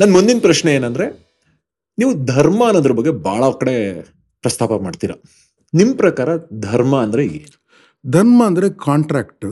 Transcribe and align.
ನನ್ನ 0.00 0.10
ಮುಂದಿನ 0.16 0.40
ಪ್ರಶ್ನೆ 0.44 0.70
ಏನಂದ್ರೆ 0.78 1.06
ನೀವು 1.98 2.12
ಧರ್ಮ 2.34 2.60
ಅನ್ನೋದ್ರ 2.68 2.92
ಬಗ್ಗೆ 2.98 3.12
ಬಹಳ 3.26 3.42
ಕಡೆ 3.60 3.74
ಪ್ರಸ್ತಾಪ 4.44 4.72
ಮಾಡ್ತೀರಾ? 4.84 5.16
ನಿಮ್ಮ 5.72 5.92
ಪ್ರಕಾರ 6.02 6.28
ಧರ್ಮ 6.68 6.92
ಅಂದ್ರೆ 7.06 7.22
ಏನು? 7.38 7.56
ಧರ್ಮ 8.04 8.38
ಅಂದರೆ 8.50 8.68
ಕಾಂಟ್ರಾಕ್ಟ್ 8.86 9.46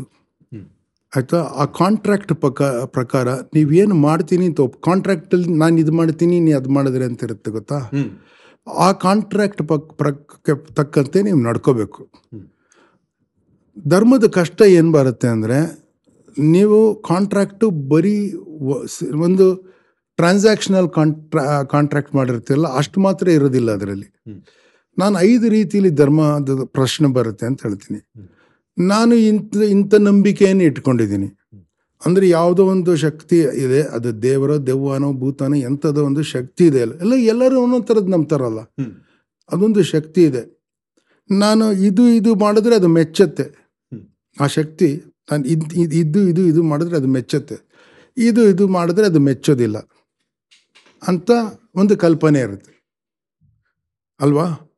ಆಯ್ತಾ? 1.12 1.38
ಆ 1.60 1.64
ಕಾಂಟ್ರಾಕ್ಟ್ 1.80 2.32
ಪಕ 2.44 2.62
ಪ್ರಕಾರ 2.96 3.28
ನೀವೇನು 3.56 3.94
ಮಾಡ್ತೀನಿ 4.06 4.46
ಅಂತ 4.50 4.66
ಕಾಂಟ್ರಾಕ್ಟಲ್ಲಿ 4.88 5.52
ನಾನು 5.62 5.76
ಇದು 5.82 5.92
ಮಾಡ್ತೀನಿ 6.00 6.38
ನೀ 6.46 6.52
ಅದು 6.60 6.70
ಮಾಡಿದ್ರೆ 6.76 7.04
ಅಂತ 7.10 7.28
ಇರುತ್ತೆ 7.28 7.50
ಗೊತ್ತಾ? 7.58 7.78
ಆ 8.66 8.88
ಕಾಂಟ್ರಾಕ್ಟ್ 9.06 9.62
ಪಕ್ 9.70 9.86
ಪ್ರಕ್ಕೆ 10.00 10.54
ತಕ್ಕಂತೆ 10.78 11.18
ನೀವು 11.28 11.40
ನಡ್ಕೋಬೇಕು. 11.48 12.00
ಧರ್ಮದ 13.92 14.26
ಕಷ್ಟ 14.38 14.60
ಏನು 14.78 14.92
ಬರುತ್ತೆ 14.98 15.28
ಅಂದರೆ 15.36 15.58
ನೀವು 16.36 16.78
ಕಾಂಟ್ರಾಕ್ಟು 17.10 17.66
ಬರೀ 17.94 18.18
ಒಂದು 19.28 19.46
ಟ್ರಾನ್ಸಾಕ್ಷನಲ್ 20.18 20.88
ಕಾಂಟ್ರಾ 20.88 21.62
ಕಾಂಟ್ರಾಕ್ಟ್ 21.62 22.14
ಮಾಡಿರ್ತೀರಲ್ಲ 22.14 22.68
ಅಷ್ಟು 22.76 23.00
ಮಾತ್ರ 23.00 23.28
ಇರೋದಿಲ್ಲ 23.28 23.70
ಅದರಲ್ಲಿ. 23.70 24.08
ನಾನು 24.98 25.18
ಐದು 25.18 25.48
ರೀತಿಯಲ್ಲಿ 25.48 25.90
ಧರ್ಮದ 25.90 26.64
ಪ್ರಶ್ನೆ 26.64 27.08
ಬರುತ್ತೆ 27.08 27.46
ಅಂತ 27.46 27.66
ಹೇಳ್ತೀನಿ. 27.66 28.00
ನಾನು 28.78 29.14
ಇಂಥ 29.14 29.56
ಇಂಥ 29.56 29.94
ನಂಬಿಕೆಯನ್ನು 29.94 30.64
ಇಟ್ಕೊಂಡಿದ್ದೀನಿ. 30.64 31.28
ಅಂದರೆ 32.06 32.28
ಯಾವುದೋ 32.28 32.66
ಒಂದು 32.66 32.96
ಶಕ್ತಿ 32.96 33.36
ಇದೆ, 33.36 33.82
ಅದು 33.82 34.22
ದೇವರೋ, 34.22 34.56
ದೆವ್ವನೋ, 34.66 35.12
ಭೂತಾನೋ, 35.12 35.56
ಎಂಥದೋ 35.56 36.04
ಒಂದು 36.04 36.22
ಶಕ್ತಿ 36.22 36.66
ಇದೆ. 36.66 36.82
ಅಲ್ಲ 36.82 36.92
ಎಲ್ಲ, 37.02 37.14
ಎಲ್ಲರೂ 37.14 37.62
ಒಂದೊಂದು 37.62 37.86
ಥರದ್ದು 37.86 38.10
ನಂಬ್ತಾರಲ್ಲ. 38.10 38.60
ಅದೊಂದು 39.52 39.82
ಶಕ್ತಿ 39.82 40.22
ಇದೆ. 40.22 40.42
ನಾನು 41.30 41.72
ಇದು 41.72 42.08
ಇದು 42.08 42.34
ಮಾಡಿದ್ರೆ 42.34 42.74
ಅದು 42.74 42.88
ಮೆಚ್ಚತ್ತೆ. 42.88 43.46
ಆ 44.40 44.46
ಶಕ್ತಿ, 44.46 44.88
ನಾನು 45.32 45.44
ಇದು 45.44 45.64
ಇದು 46.02 46.20
ಇದು 46.28 46.42
ಇದು 46.42 46.62
ಮಾಡಿದ್ರೆ 46.62 46.96
ಅದು 46.96 47.08
ಮೆಚ್ಚತ್ತೆ. 47.08 47.56
ಇದು 48.16 48.42
ಇದು 48.48 48.68
ಮಾಡಿದ್ರೆ 48.68 49.06
ಅದು 49.06 49.20
ಮೆಚ್ಚೋದಿಲ್ಲ. 49.20 49.76
ಅಂತ 51.06 51.30
ಒಂದು 51.74 51.96
ಕಲ್ಪನೆ 51.96 52.40
ಇರುತ್ತೆ. 52.40 52.78
ಅಲ್ವಾ? 54.20 54.74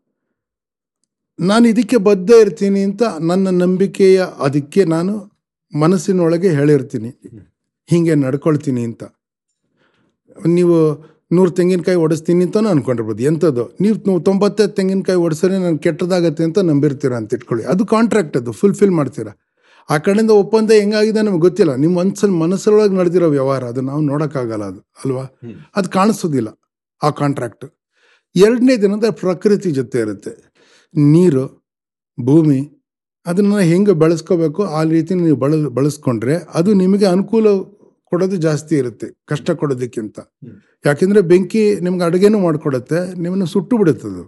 ನಾನು 1.41 1.69
ಇದಕ್ಕೆ 1.69 1.97
ಬದ್ಧ 1.97 2.31
ಇರ್ತೀನಿ 2.41 2.83
ಅಂತ 2.83 3.03
ನನ್ನ 3.21 3.49
ನಂಬಿಕೆಯ 3.49 4.25
ಅದಕ್ಕೆ 4.39 4.85
ನಾನು 4.85 5.31
ಮನಸ್ಸಿನೊಳಗೆ 5.79 6.49
ಹೇಳಿರ್ತೀನಿ. 6.49 7.11
ಹೀಗೆ 7.87 8.15
ನಡ್ಕೊಳ್ತೀನಿ 8.15 8.85
ಅಂತ. 8.85 9.05
ನೀವು 10.47 10.77
ನೂರು 11.33 11.51
ತೆಂಗಿನಕಾಯಿ 11.51 11.97
ಒಡಿಸ್ತೀನಿ 11.97 12.45
ಅಂತಲೂ 12.45 12.69
ಅಂದ್ಕೊಂಡಿರ್ಬೋದು 12.69 13.23
ಎಂಥದ್ದು? 13.23 13.77
ನೀವು 13.81 14.21
ತೊಂಬತ್ತೈದು 14.21 14.73
ತೆಂಗಿನಕಾಯಿ 14.73 15.19
ಓಡಿಸ್ರೆ 15.19 15.59
ನಾನು 15.59 15.79
ಕೆಟ್ಟದಾಗತ್ತೆ 15.79 16.45
ಅಂತ 16.45 16.59
ನಂಬಿರ್ತೀರ 16.59 17.13
ಅಂತ 17.13 17.35
ಇಟ್ಕೊಳ್ಳಿ. 17.35 17.67
ಅದು 17.67 17.87
ಕಾಂಟ್ರಾಕ್ಟ್ 17.87 18.37
ಅದು. 18.37 18.53
ಫುಲ್ಫಿಲ್ 18.53 18.91
ಮಾಡ್ತೀರಾ? 18.91 19.50
ಆ 19.89 19.97
ಕಡೆಯಿಂದ 19.99 20.33
ಒಪ್ಪಂದ 20.43 20.71
ಹೆಂಗಾಗಿದೆ 20.71 21.23
ನಮ್ಗೆ 21.23 21.41
ಗೊತ್ತಿಲ್ಲ. 21.41 21.73
ನಿಮ್ಮ 21.75 21.95
ಮನಸ್ಸಲ್ಲಿ 21.99 22.37
ಮನಸ್ಸರೊಳಗೆ 22.37 22.95
ನಡೆದಿರೋ 22.95 23.29
ವ್ಯವಹಾರ 23.29 23.65
ಅದು 23.65 23.81
ನಾವು 23.81 24.01
ನೋಡೋಕ್ಕಾಗಲ್ಲ 24.01 24.65
ಅದು 24.65 24.81
ಅಲ್ವಾ? 25.05 25.25
ಅದು 25.77 25.89
ಕಾಣಿಸೋದಿಲ್ಲ 25.89 26.49
ಆ 27.03 27.11
ಕಾಂಟ್ರಾಕ್ಟ್ 27.11 27.67
ಎರಡನೇ 28.35 28.77
ದಿನದ 28.77 29.07
ಪ್ರಕೃತಿ 29.11 29.71
ಜೊತೆ 29.71 29.99
ಇರುತ್ತೆ. 29.99 30.33
ನೀರು 30.97 31.45
ಭೂಮಿ 32.19 32.61
ಅದನ್ನು 33.27 33.59
ಹೆಂಗೆ 33.59 33.93
ಬಳಸ್ಕೋಬೇಕು 33.93 34.63
ಆ 34.65 34.83
ರೀತಿ 34.83 35.15
ನೀವು 35.15 35.37
ಬಳ 35.37 35.55
ಬಳಸ್ಕೊಂಡ್ರೆ 35.69 36.37
ಅದು 36.55 36.71
ನಿಮಗೆ 36.75 37.07
ಅನುಕೂಲ 37.07 37.47
ಕೊಡೋದು 38.05 38.37
ಜಾಸ್ತಿ 38.37 38.75
ಇರುತ್ತೆ 38.77 39.07
ಕಷ್ಟ 39.29 39.51
ಕೊಡೋದಕ್ಕಿಂತ. 39.51 40.19
ಯಾಕೆಂದರೆ 40.87 41.21
ಬೆಂಕಿ 41.21 41.63
ನಿಮ್ಗೆ 41.81 42.05
ಅಡುಗೆನೂ 42.05 42.39
ಮಾಡಿಕೊಡುತ್ತೆ 42.39 42.99
ನಿಮ್ಮನ್ನು 43.21 43.47
ಸುಟ್ಟು 43.47 43.79
ಬಿಡುತ್ತದು. 43.79 44.23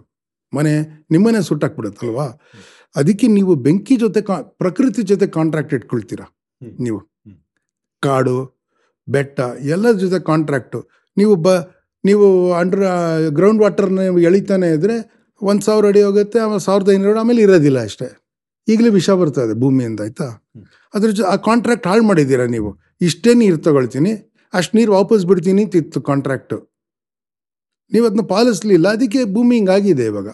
ಮನೆ 0.53 0.73
ನಿಮ್ಮನೆ 1.11 1.41
ಸುಟ್ಟಾಕ್ಬಿಡುತ್ತಲ್ವಾ? 1.41 2.27
ಅದಕ್ಕೆ 2.95 3.27
ನೀವು 3.37 3.53
ಬೆಂಕಿ 3.65 3.95
ಜೊತೆ 4.03 4.21
ಕಾ 4.29 4.35
ಪ್ರಕೃತಿ 4.61 5.01
ಜೊತೆ 5.11 5.25
ಕಾಂಟ್ರಾಕ್ಟ್ 5.37 5.73
ಇಟ್ಕೊಳ್ತೀರಾ? 5.77 6.25
ನೀವು 6.85 6.99
ಕಾಡು 8.03 8.35
ಬೆಟ್ಟ 9.07 9.39
ಎಲ್ಲದ 9.75 9.95
ಜೊತೆ 10.03 10.19
ಕಾಂಟ್ರಾಕ್ಟು 10.29 10.79
ನೀವು 11.17 11.33
ಬ 11.45 11.49
ನೀವು 12.03 12.25
ಅಂಡರ್ 12.59 12.83
ಗ್ರೌಂಡ್ 13.37 13.61
ವಾಟರ್ನ 13.63 14.03
ಎಳಿತಾನೆ 14.29 14.67
ಇದ್ರೆ 14.77 14.95
ಒಂದು 15.41 15.63
ಸಾವಿರ 15.67 15.85
ಅಡಿ 15.91 16.01
ಹೋಗುತ್ತೆ 16.07 16.37
ಆಮೇಲೆ 16.43 16.63
ಸಾವಿರದ 16.67 16.89
ಐನೂರು 16.95 17.19
ಆಮೇಲೆ 17.21 17.41
ಇರೋದಿಲ್ಲ 17.45 17.79
ಅಷ್ಟೇ. 17.89 18.07
ಈಗಲೇ 18.67 18.89
ವಿಷ 18.97 19.09
ಬರ್ತದೆ 19.21 19.53
ಭೂಮಿಯಿಂದ 19.63 20.01
ಆಯಿತಾ. 20.05 20.27
ಅದ್ರ 20.93 21.09
ಜೊ 21.17 21.23
ಆ 21.33 21.35
ಕಾಂಟ್ರಾಕ್ಟ್ 21.47 21.87
ಹಾಳು 21.91 22.03
ಮಾಡಿದ್ದೀರಾ 22.09 22.45
ನೀವು? 22.55 22.69
ಇಷ್ಟೇ 23.07 23.31
ನೀರು 23.41 23.57
ತಗೊಳ್ತೀನಿ 23.67 24.11
ಅಷ್ಟು 24.53 24.73
ನೀರು 24.77 24.91
ವಾಪಸ್ 24.99 25.23
ಬಿಡ್ತೀನಿ 25.29 25.61
ಅಂತ 25.65 25.75
ಇತ್ತು 25.81 25.99
ಕಾಂಟ್ರಾಕ್ಟು 26.09 26.57
ನೀವು 27.91 28.05
ಅದನ್ನ 28.09 28.23
ಪಾಲಿಸ್ಲಿಲ್ಲ 28.33 28.87
ಅದಕ್ಕೆ 28.97 29.21
ಭೂಮಿ 29.35 29.55
ಹಿಂಗಾಗಿದೆ 29.59 30.05
ಇವಾಗ. 30.11 30.29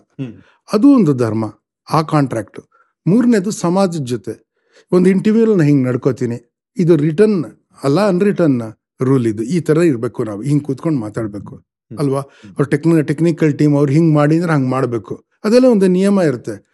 ಅದು 0.69 0.87
ಒಂದು 0.97 1.13
ಧರ್ಮ. 1.23 1.45
ಆ 1.91 2.01
ಕಾಂಟ್ರಾಕ್ಟು 2.01 2.63
ಮೂರನೇದು 3.07 3.51
ಸಮಾಜದ 3.51 4.03
ಜೊತೆ. 4.03 4.51
ಒಂದು 4.91 5.09
ಇಂಟರ್ವ್ಯೂಲ್ 5.09 5.49
ನಾನು 5.49 5.63
ಹಿಂಗೆ 5.63 5.89
ನಡ್ಕೋತೀನಿ. 5.89 6.63
ಇದು 6.77 6.95
ರಿಟರ್ನ್ 6.95 7.45
ಅಲ್ಲ 7.83 8.07
ಅನ್ರಿಟರ್ನ್ 8.07 8.61
ರೂಲ್ 9.01 9.27
ಇದು. 9.27 9.43
ಈ 9.43 9.59
ಥರ 9.59 9.77
ಇರಬೇಕು 9.77 10.23
ನಾವು. 10.23 10.41
ಹಿಂಗೆ 10.41 10.63
ಕೂತ್ಕೊಂಡು 10.63 10.99
ಮಾತಾಡಬೇಕು. 10.99 11.65
ಅಲ್ವಾ? 11.99 12.21
ಅವ್ರ 12.21 12.63
ಟೆಕ್ನ 12.63 13.01
ಟೆಕ್ನಿಕಲ್ 13.01 13.57
ಟೀಮ್ 13.57 13.75
ಅವ್ರು 13.75 13.91
ಹಿಂಗೆ 13.91 14.15
ಮಾಡಿದ್ರೆ 14.15 14.53
ಹಂಗೆ 14.53 14.69
ಮಾಡಬೇಕು. 14.69 15.23
ಅದೆಲ್ಲ 15.43 15.67
ಒಂದು 15.67 15.87
ನಿಯಮ 15.87 16.19
ಇರುತ್ತೆ. 16.27 16.69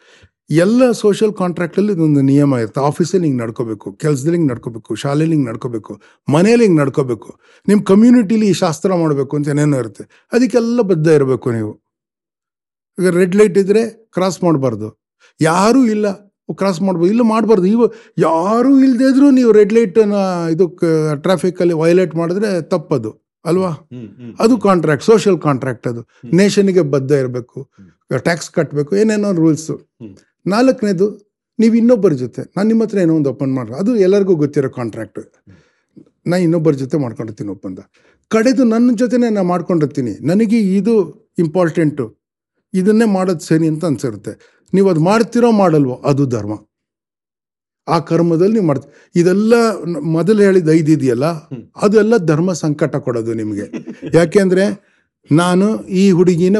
ಎಲ್ಲ 0.50 0.92
ಸೋಷಿಯಲ್ 0.92 1.34
ಕಾಂಟ್ರಾಕ್ಟಲ್ಲಿ 1.34 1.94
ಇದೊಂದು 1.94 2.22
ನಿಯಮ 2.22 2.54
ಇರುತ್ತೆ. 2.54 2.82
ಆಫೀಸಲ್ಲಿ 2.82 3.28
ಹಿಂಗೆ 3.28 3.44
ನಡ್ಕೋಬೇಕು. 3.44 3.94
ಕೆಲಸದಲ್ಲಿ 3.94 4.38
ಹಿಂಗೆ 4.38 4.54
ನಡ್ಕೋಬೇಕು. 4.54 4.96
ಶಾಲೆಯಲ್ಲಿ 4.96 5.36
ಹಿಂಗೆ 5.36 5.50
ನಡ್ಕೋಬೇಕು. 5.50 6.02
ಮನೇಲಿ 6.34 6.64
ಹಿಂಗೆ 6.64 6.82
ನಡ್ಕೋಬೇಕು. 6.82 7.40
ನಿಮ್ಮ 7.68 7.84
ಕಮ್ಯುನಿಟಿಲಿ 7.84 8.50
ಈ 8.50 8.54
ಶಾಸ್ತ್ರ 8.54 8.94
ಮಾಡಬೇಕು 8.94 9.38
ಅಂತ 9.38 9.48
ಏನೇನೋ 9.48 9.80
ಇರುತ್ತೆ. 9.80 10.28
ಅದಕ್ಕೆಲ್ಲ 10.34 10.82
ಬದ್ಧ 10.82 11.08
ಇರಬೇಕು 11.08 11.52
ನೀವು. 11.52 11.86
ಈಗ 13.00 13.08
ರೆಡ್ 13.08 13.36
ಲೈಟ್ 13.36 13.58
ಇದ್ರೆ 13.58 13.90
ಕ್ರಾಸ್ 13.90 14.44
ಮಾಡಬಾರ್ದು. 14.44 15.05
ಯಾರೂ 15.42 15.86
ಇಲ್ಲ. 15.86 16.08
ಕ್ರಾಸ್ 16.54 16.82
ಮಾಡ್ಬೋದು. 16.82 17.10
ಇಲ್ಲ 17.12 17.22
ಮಾಡಬಾರ್ದು. 17.22 17.68
ಇವು 17.68 17.86
ಯಾರೂ 18.18 18.72
ಇಲ್ಲದೇ 18.80 19.06
ಇದ್ರೂ 19.12 19.32
ನೀವು 19.32 19.52
ರೆಡ್ 19.52 19.74
ಲೈಟನ್ನು 19.74 20.22
ಇದು 20.50 20.66
ಟ್ರಾಫಿಕಲ್ಲಿ 21.22 21.74
ವೈಲೇಟ್ 21.74 22.16
ಮಾಡಿದ್ರೆ 22.16 22.50
ತಪ್ಪದು. 22.62 23.12
ಅಲ್ವಾ? 23.46 23.72
ಅದು 24.40 24.58
ಕಾಂಟ್ರಾಕ್ಟ್ 24.58 25.06
ಸೋಷಿಯಲ್ 25.06 25.40
ಕಾಂಟ್ರಾಕ್ಟ್ 25.40 25.88
ಅದು. 25.88 26.02
ನೇಷನ್ಗೆ 26.34 26.82
ಬದ್ಧ 26.82 27.12
ಇರಬೇಕು. 27.12 27.60
ಟ್ಯಾಕ್ಸ್ 28.18 28.50
ಕಟ್ಟಬೇಕು 28.52 28.96
ಏನೇನೋ 28.96 29.30
ರೂಲ್ಸು 29.34 29.76
ನಾಲ್ಕನೇದು 30.46 31.06
ನೀವು 31.60 31.76
ಇನ್ನೊಬ್ಬರ 31.76 32.14
ಜೊತೆ 32.14 32.42
ನಾನು 32.58 32.68
ನಿಮ್ಮ 32.68 32.84
ಹತ್ರ 32.84 32.98
ಏನೋ 32.98 33.14
ಒಂದು 33.16 33.30
ಓಪನ್ 33.30 33.54
ಮಾಡ್ರಿ 33.54 33.76
ಅದು 33.76 33.92
ಎಲ್ಲರಿಗೂ 33.96 34.36
ಗೊತ್ತಿರೋ 34.36 34.70
ಕಾಂಟ್ರಾಕ್ಟ್ 34.70 35.20
ನಾನು 36.28 36.42
ಇನ್ನೊಬ್ಬರ 36.44 36.74
ಜೊತೆ 36.74 36.98
ಮಾಡ್ಕೊಂಡಿರ್ತೀನಿ 36.98 37.52
ಒಪ್ಪಂದ. 37.52 37.80
ಕಡೆದು 38.32 38.64
ನನ್ನ 38.64 38.96
ಜೊತೆನೇ 38.96 39.30
ನಾನು 39.30 39.48
ಮಾಡ್ಕೊಂಡಿರ್ತೀನಿ. 39.48 40.14
ನನಗೆ 40.28 40.60
ಇದು 40.78 40.94
ಇಂಪಾರ್ಟೆಂಟು 41.40 42.06
ಇದನ್ನೇ 42.80 43.08
ಮಾಡೋದು 43.18 43.44
ಸರಿ 43.50 43.68
ಅಂತ 43.72 43.84
ಅನ್ಸಿರುತ್ತೆ. 43.92 44.34
ನೀವು 44.74 44.88
ಅದು 44.92 45.02
ಮಾಡ್ತಿರೋ 45.10 45.50
ಮಾಡಲ್ವೋ 45.62 45.96
ಅದು 46.12 46.24
ಧರ್ಮ. 46.36 46.54
ಆ 47.88 47.98
ಕರ್ಮದಲ್ಲಿ 48.10 48.56
ನೀವು 48.58 48.68
ಮಾಡ್ತೀವಿ 48.70 48.94
ಇದೆಲ್ಲ 49.22 49.54
ಮೊದಲು 50.18 50.42
ಹೇಳಿದ 50.48 50.70
ಐದು 50.80 50.92
ಇದೆಯಲ್ಲ. 50.98 51.28
ಅದೆಲ್ಲ 51.86 52.14
ಧರ್ಮ 52.32 52.52
ಸಂಕಟ 52.64 52.96
ಕೊಡೋದು 53.06 53.34
ನಿಮಗೆ. 53.42 53.66
ಯಾಕೆಂದರೆ 54.18 54.66
ನಾನು 55.32 55.68
ಈ 56.02 56.04
ಹುಡುಗಿನ 56.18 56.58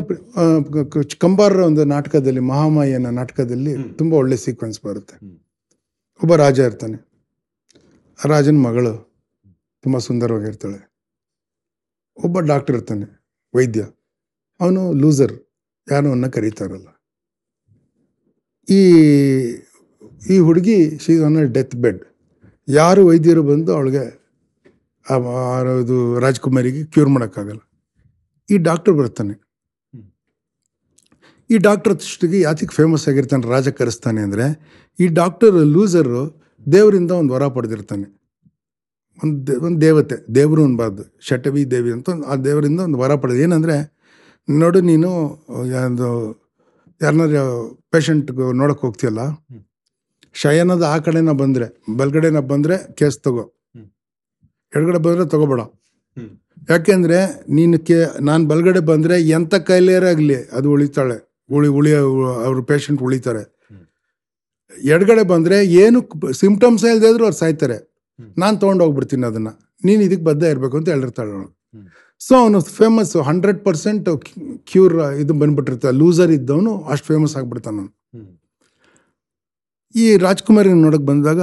ಕಂಬಾರರ 1.24 1.62
ಒಂದು 1.70 1.84
ನಾಟಕದಲ್ಲಿ 1.96 2.42
ಮಹಾಮಾಯನ 2.52 3.10
ನಾಟಕದಲ್ಲಿ 3.20 3.74
ತುಂಬ 3.98 4.12
ಒಳ್ಳೆ 4.22 4.38
ಸೀಕ್ವೆನ್ಸ್ 4.46 4.80
ಬರುತ್ತೆ. 4.86 5.16
ಒಬ್ಬ 6.22 6.36
ರಾಜ 6.44 6.58
ಇರ್ತಾನೆ. 6.70 6.98
ರಾಜನ 8.20 8.58
ಮಗಳು 8.68 8.94
ತುಂಬ 9.84 9.98
ಸುಂದರವಾಗಿರ್ತಾಳೆ 10.08 10.80
ಒಬ್ಬ 12.18 12.40
ಡಾಕ್ಟರ್ 12.52 12.76
ಇರ್ತಾನೆ 12.76 13.06
ವೈದ್ಯ. 13.54 13.82
ಅವನು 14.60 14.82
ಲೂಸರ್ 15.02 15.36
ಯಾರೋ 15.88 16.08
ಅವನ್ನ 16.12 16.28
ಕರೀತಾರಲ್ಲ. 16.36 16.88
ಈ 18.68 18.80
ಈ 20.34 20.36
ಹುಡುಗಿ 20.48 20.78
ಶೀಸ್ 21.04 21.24
ಆನ್ 21.28 21.36
ಡೆತ್ 21.58 21.76
ಬೆಡ್ 21.84 22.02
ಯಾರು 22.68 23.02
ವೈದ್ಯರು 23.10 23.44
ಬಂದು 23.50 23.72
ಅವಳಿಗೆ 23.78 24.04
ಇದು 25.82 25.96
ರಾಜ್ಕುಮಾರಿಗೆ 26.24 26.82
ಕ್ಯೂರ್ 26.94 27.10
ಮಾಡೋಕ್ಕಾಗಲ್ಲ. 27.16 27.62
ಈ 28.50 28.56
ಡಾಕ್ಟರ್ 28.68 28.96
ಬರ್ತಾನೆ. 29.02 29.36
ಈ 31.50 31.56
ಡಾಕ್ಟರ್ 31.68 31.94
ಅಷ್ಟಿಗೆ 31.96 32.38
ಯಾತಿಗೆ 32.46 32.74
ಫೇಮಸ್ 32.78 33.06
ಆಗಿರ್ತಾನೆ, 33.10 33.46
ರಾಜ 33.54 33.68
ಕರೆಸ್ತಾನೆ 33.80 34.22
ಅಂದರೆ, 34.28 34.46
ಈ 35.00 35.08
ಡಾಕ್ಟರ್ 35.20 35.58
ಲೂಸರು 35.76 36.22
ದೇವರಿಂದ 36.66 37.12
ಒಂದು 37.22 37.34
ವರ 37.36 37.48
ಪಡೆದಿರ್ತಾನೆ. 37.58 38.08
ಒಂದು 39.24 39.54
ಒಂದು 39.66 39.80
ದೇವತೆ, 39.86 40.16
ದೇವರು 40.38 40.62
ಅನ್ಬಾರ್ದು, 40.70 41.04
ಶಟವಿ 41.28 41.64
ದೇವಿ 41.74 41.92
ಅಂತ 41.98 42.10
ಆ 42.32 42.36
ದೇವರಿಂದ 42.48 42.80
ಒಂದು 42.88 43.00
ವರ 43.04 43.14
ಪಡೆದು. 43.24 43.40
ಏನಂದರೆ 43.48 43.76
ನೋಡು 44.48 44.80
ನೀನು 44.90 45.10
ಒಂದು 45.86 46.08
ಯಾರನ್ನಾರು 47.04 47.44
ಪೇಷಂಟ್ಗೆ 47.94 48.46
ನೋಡೋಕೆ 48.60 48.84
ಹೋಗ್ತಿಯಲ್ಲ. 48.86 49.22
ಶಯನದ 50.42 50.84
ಆ 50.94 50.98
ಕಡೆನ 51.06 51.32
ಬಂದರೆ 51.42 51.68
ಬಲ್ಗಡೆನ 52.00 52.40
ಬಂದರೆ 52.52 52.76
ಕೇಸ್ 53.00 53.18
ತಗೋ. 53.26 53.44
ಎಡಗಡೆ 54.74 55.00
ಬಂದರೆ 55.06 55.26
ತಗೋಬೇಡ. 55.34 55.62
ಯಾಕೆಂದರೆ 56.72 57.20
ನೀನು 57.58 57.78
ಕೇ 57.88 57.98
ನಾನು 58.30 58.44
ಬಲ್ಗಡೆ 58.52 58.82
ಬಂದರೆ 58.92 59.16
ಎಂಥ 59.38 59.56
ಕೈಲೇರೇ 59.70 60.08
ಆಗಲಿ 60.14 60.38
ಅದು 60.58 60.68
ಉಳಿತಾಳೆ 60.76 61.18
ಉಳಿ 61.56 61.70
ಉಳಿ 61.78 61.92
ಅವ್ರ 62.48 62.60
ಪೇಷಂಟ್ 62.72 63.02
ಉಳಿತಾರೆ. 63.08 63.44
ಎಡಗಡೆ 64.94 65.24
ಬಂದರೆ 65.34 65.58
ಏನು 65.84 66.00
ಸಿಂಪ್ಟಮ್ಸ್ 66.44 66.86
ಇಲ್ಲದೆ 66.92 67.10
ಇದ್ರು 67.14 67.26
ಅವ್ರು 67.28 67.38
ಸಾಯ್ತಾರೆ. 67.44 67.78
ನಾನು 68.44 68.56
ತೊಗೊಂಡೋಗ್ಬಿಡ್ತೀನಿ 68.62 69.26
ಅದನ್ನು 69.32 69.54
ನೀನು 69.88 70.02
ಇದಕ್ಕೆ 70.08 70.26
ಬದ್ಧ 70.30 70.44
ಇರಬೇಕು 70.54 70.76
ಅಂತ 70.80 70.90
ಹೇಳಿರ್ತಾಳೆ 70.96 71.32
ಅವಳು. 71.38 71.50
ಸೊ 72.22 72.34
ಅವನು 72.42 72.60
ಫೇಮಸ್ 72.78 73.14
ಹಂಡ್ರೆಡ್ 73.30 73.60
ಪರ್ಸೆಂಟ್ 73.68 74.08
ಕ್ಯೂರ್ 74.72 74.96
ಇದು 75.22 75.34
ಬಂದ್ಬಿಟ್ಟಿರ್ತ 75.42 75.88
ಲೂಸರ್ 76.00 76.32
ಇದ್ದವನು 76.38 76.72
ಅಷ್ಟು 76.94 77.06
ಫೇಮಸ್ 77.12 77.36
ಆಗ್ಬಿಡ್ತಾನೆ. 77.40 77.84
ಈ 79.96 80.06
ರಾಜ್ಕುಮಾರಿ 80.26 80.70
ನೋಡಕ್ಕೆ 80.86 81.08
ಬಂದಾಗ 81.12 81.42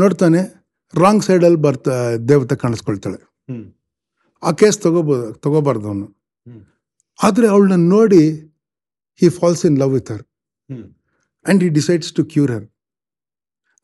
ನೋಡ್ತಾನೆ 0.00 0.40
ರಾಂಗ್ 0.94 1.22
ಸೈಡಲ್ಲಿ 1.26 1.60
ಬರ್ತಾ 1.66 1.94
ದೇವತೆ 2.30 2.56
ಕಾಣಿಸ್ಕೊಳ್ತಾಳೆ. 2.62 3.18
ಆ 4.42 4.50
ಕೇಸ್ 4.60 4.78
ತಗೋಬೋದು 4.84 5.26
ತಗೋಬಾರ್ದು 5.44 5.86
ಅವನು. 5.92 6.06
ಆದರೆ 7.18 7.46
ಅವಳನ್ನ 7.54 7.76
ನೋಡಿ 7.94 8.22
he 9.20 9.28
falls 9.38 9.62
in 9.68 9.76
love 9.82 9.92
with 9.96 10.10
her. 10.12 10.24
And 10.70 11.62
he 11.64 11.70
decides 11.78 12.10
to 12.18 12.22
cure 12.32 12.52
her 12.54 12.66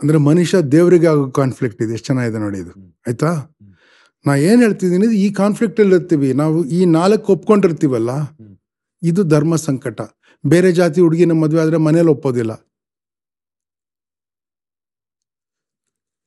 ಅಂದರೆ 0.01 0.19
ಮನುಷ್ಯ 0.29 0.59
ದೇವರಿಗೆ 0.75 1.09
ಆಗೋ 1.13 1.25
ಕಾನ್ಫ್ಲಿಕ್ಟ್ 1.41 1.81
ಇದೆ 1.85 1.93
ಎಷ್ಟು 1.97 2.07
ಚೆನ್ನಾಗಿದೆ 2.11 2.41
ನೋಡಿ 2.45 2.59
ಇದು. 2.65 2.73
ಆಯ್ತಾ 3.07 3.31
ನಾ 4.26 4.32
ಏನು 4.50 4.61
ಹೇಳ್ತಿದ್ದೀನಿ 4.65 5.06
ಈ 5.25 5.26
ಕಾನ್ಫ್ಲಿಕ್ಟ್ 5.41 5.81
ಅಲ್ಲಿ 5.82 5.94
ಇರ್ತೀವಿ. 5.99 6.31
ನಾವು 6.41 6.59
ಈ 6.79 6.81
ನಾಲ್ಕು 6.99 7.29
ಒಪ್ಕೊಂಡಿರ್ತೀವಲ್ಲ 7.37 8.11
ಇದು 9.03 9.23
ಧರ್ಮ 9.35 9.55
ಸಂಕಟ. 9.69 9.99
ಬೇರೆ 10.44 10.70
ಜಾತಿ 10.79 10.99
ಹುಡುಗಿನ 11.05 11.35
ಮದುವೆ 11.43 11.61
ಆದರೆ 11.65 11.79
ಮನೇಲಿ 11.87 12.11
ಒಪ್ಪೋದಿಲ್ಲ. 12.17 12.53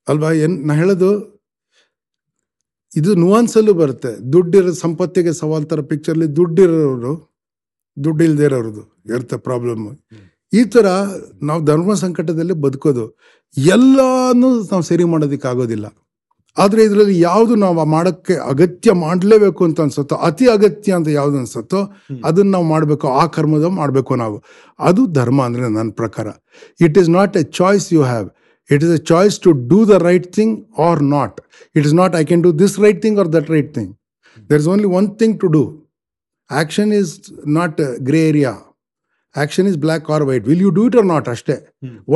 ಅಲ್ವಾ? 0.07 0.29
ಏನ್ 0.43 0.55
ನಾ 0.67 0.73
ಹೇಳೋದು 0.81 1.09
ಇದು 2.99 3.11
ನುವಾನ್ಸಲ್ಲೂ 3.23 3.73
ಬರುತ್ತೆ. 3.81 4.11
ದುಡ್ಡಿರೋ 4.33 4.71
ಸಂಪತ್ತಿಗೆ 4.85 5.31
ಸವಾಲ್ 5.41 5.65
ಥರ 5.71 5.81
ಪಿಕ್ಚರ್ಲಿ 5.91 6.27
ದುಡ್ಡಿರೋರು 6.37 7.13
ದುಡ್ಡು 7.97 8.21
ಇಲ್ದೇ 8.29 8.45
ಇರೋರದು. 8.49 8.83
ಇರುತ್ತೆ 9.15 9.37
ಪ್ರಾಬ್ಲಮ್ 9.47 9.83
ಈ 10.53 10.61
ಥರ 10.73 10.87
ನಾವು 11.49 11.61
ಧರ್ಮ 11.71 11.91
ಸಂಕಟದಲ್ಲಿ 12.03 12.55
ಬದುಕೋದು. 12.65 13.05
ಎಲ್ಲಾನು 13.75 14.49
ನಾವು 14.71 14.83
ಸರಿ 14.89 15.05
ಮಾಡೋದಿಕ್ಕೆ 15.13 15.47
ಆಗೋದಿಲ್ಲ 15.51 15.87
ಆದರೆ 16.57 16.81
ಇದರಲ್ಲಿ 16.83 17.15
ಯಾವುದು 17.21 17.53
ನಾವು 17.56 17.86
ಮಾಡೋಕ್ಕೆ 17.94 18.36
ಅಗತ್ಯ 18.51 18.92
ಮಾಡಲೇಬೇಕು 19.03 19.62
ಅಂತ 19.68 19.80
ಅನ್ಸುತ್ತೋ 19.81 20.15
ಅತಿ 20.27 20.45
ಅಗತ್ಯ 20.50 20.95
ಅಂತ 20.98 21.09
ಯಾವ್ದು 21.18 21.38
ಅನ್ಸುತ್ತೋ. 21.38 21.80
ಅದನ್ನ 22.25 22.50
ನಾವು 22.56 22.65
ಮಾಡಬೇಕು 22.65 23.07
ಆ 23.13 23.25
ಕರ್ಮದ 23.36 23.68
ಮಾಡಬೇಕು 23.77 24.15
ನಾವು. 24.15 24.38
ಅದು 24.80 25.01
ಧರ್ಮ 25.19 25.39
ಅಂದರೆ 25.48 25.68
ನನ್ನ 25.69 25.92
ಪ್ರಕಾರ. 26.01 26.27
It 26.80 26.98
is 27.01 27.09
not 27.09 27.36
a 27.38 27.45
choice 27.59 27.88
you 27.94 28.01
have 28.03 28.27
it 28.69 28.83
is 28.83 28.94
a 28.94 29.01
choice 29.12 29.38
to 29.45 29.51
do 29.71 29.80
the 29.86 29.98
right 30.03 30.27
thing 30.38 30.53
or 30.88 31.01
not 31.15 31.38
it 31.75 31.86
is 31.86 31.95
not 32.01 32.15
I 32.15 32.24
can 32.24 32.44
do 32.44 32.51
this 32.63 32.75
right 32.80 33.00
thing 33.01 33.19
or 33.19 33.31
that 33.33 33.50
right 33.50 33.71
thing 33.77 33.92
there 34.50 34.62
is 34.63 34.69
only 34.74 34.92
one 35.00 35.07
thing 35.21 35.38
to 35.42 35.50
do 35.50 35.63
action 36.50 36.92
is 36.94 37.12
not 37.57 37.80
grey 38.01 38.21
area 38.30 38.54
action 39.36 39.68
is 39.68 39.77
black 39.77 40.07
or 40.09 40.24
white 40.30 40.45
will 40.47 40.63
you 40.65 40.71
do 40.71 40.86
it 40.88 40.95
or 40.95 41.07
not 41.07 41.27
ಅಷ್ಟೇ. 41.30 41.56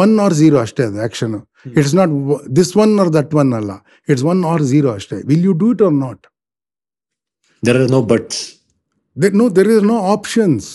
one 0.01 0.13
or 0.19 0.33
zero 0.33 0.57
ಅಷ್ಟೇ 0.59 0.83
ಅದು 0.83 0.99
action 1.01 1.35
it's 1.65 1.95
not 1.95 2.11
this 2.55 2.71
one 2.77 2.93
or 2.99 3.11
that 3.13 3.33
one 3.35 3.51
ಅಲ್ಲ 3.53 3.71
it's 4.07 4.25
one 4.25 4.41
or 4.45 4.63
zero 4.63 4.91
ಅಷ್ಟೇ 4.91 5.17
will 5.25 5.43
you 5.43 5.53
do 5.55 5.69
it 5.71 5.81
or 5.81 5.97
not 5.99 6.23
There 7.63 7.79
no 7.89 7.99
buts. 8.03 8.41
No 9.35 9.45
there 9.49 9.67
is 9.67 9.85
no 9.85 9.97
options 10.07 10.67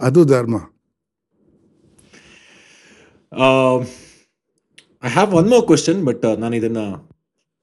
ಅದು 0.00 0.20
ಧರ್ಮ 0.24 0.56
I 5.02 5.10
have 5.10 5.30
one 5.34 5.48
more 5.48 5.64
question 5.66 6.00
but 6.04 6.24
ನಾನು 6.38 6.56
ಇದನ್ನ 6.56 6.82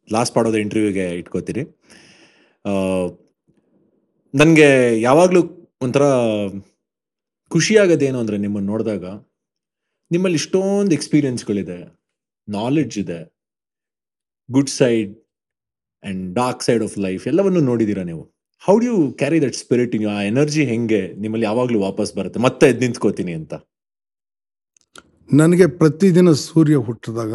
last 0.07 0.33
part 0.35 0.47
of 0.47 0.55
the 0.55 0.59
ಇಂಟರ್ವ್ಯೂಗೆ 0.59 1.05
ಇಟ್ಕೋತೀನಿ 1.17 1.63
ನನಗೆ 4.33 4.67
ಯಾವಾಗಲೂ 5.01 5.41
ಒಂಥರ 5.81 6.03
ಖುಷಿ 7.51 7.73
ಆಗೋದೇನು 7.77 8.19
ಅಂದರೆ 8.19 8.37
ನಿಮ್ಮನ್ನು 8.37 8.69
ನೋಡಿದಾಗ 8.71 9.05
ನಿಮ್ಮಲ್ಲಿ 10.11 10.35
ಇಷ್ಟೊಂದು 10.35 10.93
ಎಕ್ಸ್ಪೀರಿಯನ್ಸ್ಗಳಿದೆ 10.93 11.79
ನಾಲೆಡ್ಜ್ 12.49 12.97
ಇದೆ. 12.97 13.35
Good 14.51 14.69
side 14.69 15.19
and 16.03 16.35
dark 16.35 16.63
side 16.63 16.83
of 16.83 16.99
life 16.99 17.27
ಎಲ್ಲವನ್ನು 17.27 17.59
ನೋಡಿದ್ದೀರಾ 17.59 18.03
ನೀವು? 18.03 18.33
How 18.63 18.79
do 18.79 18.85
you 18.85 19.11
carry 19.11 19.41
that 19.41 19.55
spirit 19.55 19.95
in 19.95 20.05
ಆ 20.05 20.21
ಎನರ್ಜಿ 20.21 20.65
ಹೆಂಗೆ 20.65 21.13
ನಿಮ್ಮಲ್ಲಿ 21.13 21.45
ಯಾವಾಗಲೂ 21.45 21.79
ವಾಪಸ್ 21.79 22.15
ಬರುತ್ತೆ? 22.15 22.39
ಮತ್ತೆ 22.39 22.67
ಎದ್ದು 22.67 22.79
ನಿಂತ್ಕೋತೀನಿ 22.79 23.33
ಅಂತ. 23.33 23.53
ನನಗೆ 25.33 25.67
ಪ್ರತಿದಿನ 25.67 26.31
ಸೂರ್ಯ 26.31 26.75
ಹುಟ್ಟಿದಾಗ 26.75 27.33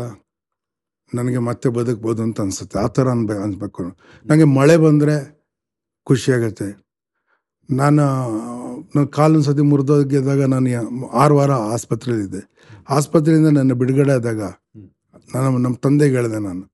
ನನಗೆ 1.15 1.39
ಮತ್ತೆ 1.39 1.69
ಬದುಕ್ಬೋದು 1.69 2.23
ಅಂತ 2.23 2.41
ಅನ್ಸುತ್ತೆ. 2.41 2.79
ಆ 2.79 2.87
ಥರ 2.87 3.09
ಅನ್ಬೇಕು. 3.09 3.43
ಅನ್ಸ್ಬೇಕು 3.43 3.83
ನನಗೆ 4.27 4.45
ಮಳೆ 4.45 4.77
ಬಂದರೆ 4.77 5.45
ಖುಷಿಯಾಗತ್ತೆ 6.05 6.87
ನಾನು 7.71 8.03
ನನ್ನ 8.95 9.07
ಕಾಲೊಂದು 9.07 9.45
ಸತಿ 9.45 9.63
ಮುರಿದೋಗಿದ್ದಾಗ 9.63 10.43
ನಾನು 10.45 11.09
ಆರು 11.09 11.37
ವಾರ 11.37 11.51
ಆಸ್ಪತ್ರೆಯಲ್ಲಿದ್ದೆ. 11.51 12.73
ಆಸ್ಪತ್ರೆಯಿಂದ 12.89 13.47
ನನ್ನ 13.47 13.73
ಬಿಡುಗಡೆ 13.73 14.13
ಆದಾಗ. 14.13 14.43
ನಾನು 15.35 15.59
ನಮ್ಮ 15.59 15.77
ತಂದೆಗೆ 15.77 16.17
ಹೇಳಿದೆ 16.17 16.39
ನಾನು. 16.39 16.73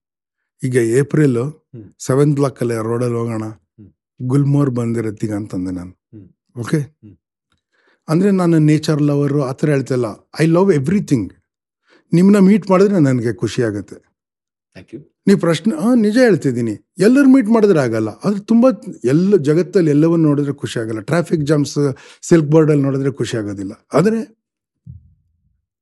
ಈಗ 0.65 0.77
ಏಪ್ರಿಲ್. 0.77 1.65
ಸೆವೆಂತ್ 1.99 2.37
ಬ್ಲಾಕಲ್ಲಿ 2.37 2.83
ರೋಡಲ್ಲಿ 2.83 3.17
ಹೋಗೋಣ. 3.17 3.43
ಗುಲ್ಮೋರ್ 4.23 4.71
ಬಂದಿರತ್ತೀಗ 4.71 5.33
ಅಂತಂದೆ 5.33 5.71
ನಾನು. 5.71 5.93
ಓಕೆ. 6.61 6.99
ಅಂದರೆ 8.09 8.31
ನಾನು 8.31 8.59
ನೇಚರ್ 8.59 9.03
ಲವರು 9.03 9.43
ಆ 9.43 9.53
ಥರ 9.53 9.71
ಹೇಳ್ತಿಲ್ಲ. 9.71 10.31
ಐ 10.41 10.47
ಲವ್ 10.47 10.73
ಎವ್ರಿಥಿಂಗ್ 10.73 11.33
ನಿಮ್ಮನ್ನ 12.13 12.47
ಮೀಟ್ 12.47 12.71
ಮಾಡಿದ್ರೆ 12.71 12.99
ನನಗೆ 12.99 13.33
ಖುಷಿ 13.33 13.63
ಆಗುತ್ತೆ. 13.63 13.97
ನೀವು 15.27 15.41
ಪ್ರಶ್ನೆ 15.41 15.83
ಹಾಂ 15.83 16.01
ನಿಜ 16.01 16.19
ಹೇಳ್ತಿದ್ದೀನಿ. 16.19 16.95
ಎಲ್ಲರೂ 16.99 17.29
ಮೀಟ್ 17.29 17.47
ಮಾಡಿದ್ರೆ 17.47 17.79
ಆಗಲ್ಲ. 17.79 18.09
ಆದರೆ 18.09 18.41
ತುಂಬ 18.41 18.67
ಎಲ್ಲ 19.05 19.37
ಜಗತ್ತಲ್ಲಿ 19.37 19.91
ಎಲ್ಲವನ್ನು 19.91 20.29
ನೋಡಿದ್ರೆ 20.29 20.53
ಖುಷಿ 20.53 20.81
ಆಗಲ್ಲ. 20.81 21.01
ಟ್ರಾಫಿಕ್ 21.01 21.43
ಜಾಮ್ಸ್ 21.43 21.97
ಸಿಲ್ಕ್ 22.23 22.47
ಬೋರ್ಡಲ್ಲಿ 22.47 22.83
ನೋಡಿದ್ರೆ 22.83 23.13
ಖುಷಿ 23.13 23.37
ಆಗೋದಿಲ್ಲ. 23.37 23.73
ಆದರೆ 23.93 24.42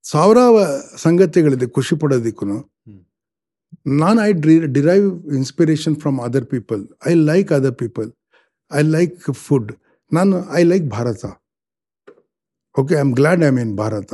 ಸಾವಿರ 0.04 0.38
ಸಂಗತಿಗಳಿದೆ 1.04 1.66
ಖುಷಿ 1.76 1.94
ಪಡೋದಕ್ಕೂ 2.02 2.46
ನಾನು 4.02 4.18
I 4.28 4.30
ಡ್ರಿ 4.44 4.54
derive 4.76 5.06
inspiration 5.38 5.96
from 6.02 6.18
other 6.26 6.46
people. 6.54 6.80
I 7.10 7.12
like 7.30 7.50
other 7.58 7.76
people. 7.82 8.08
I 8.70 8.82
like 8.96 9.14
food. 9.44 9.70
ನಾನು 10.12 10.36
I 10.60 10.62
like 10.62 10.86
Bharat. 10.96 11.24
Okay 12.80 12.94
I 12.94 13.02
am 13.04 13.12
glad 13.18 13.42
I 13.48 13.50
mean 13.58 13.72
Bharat. 13.82 14.12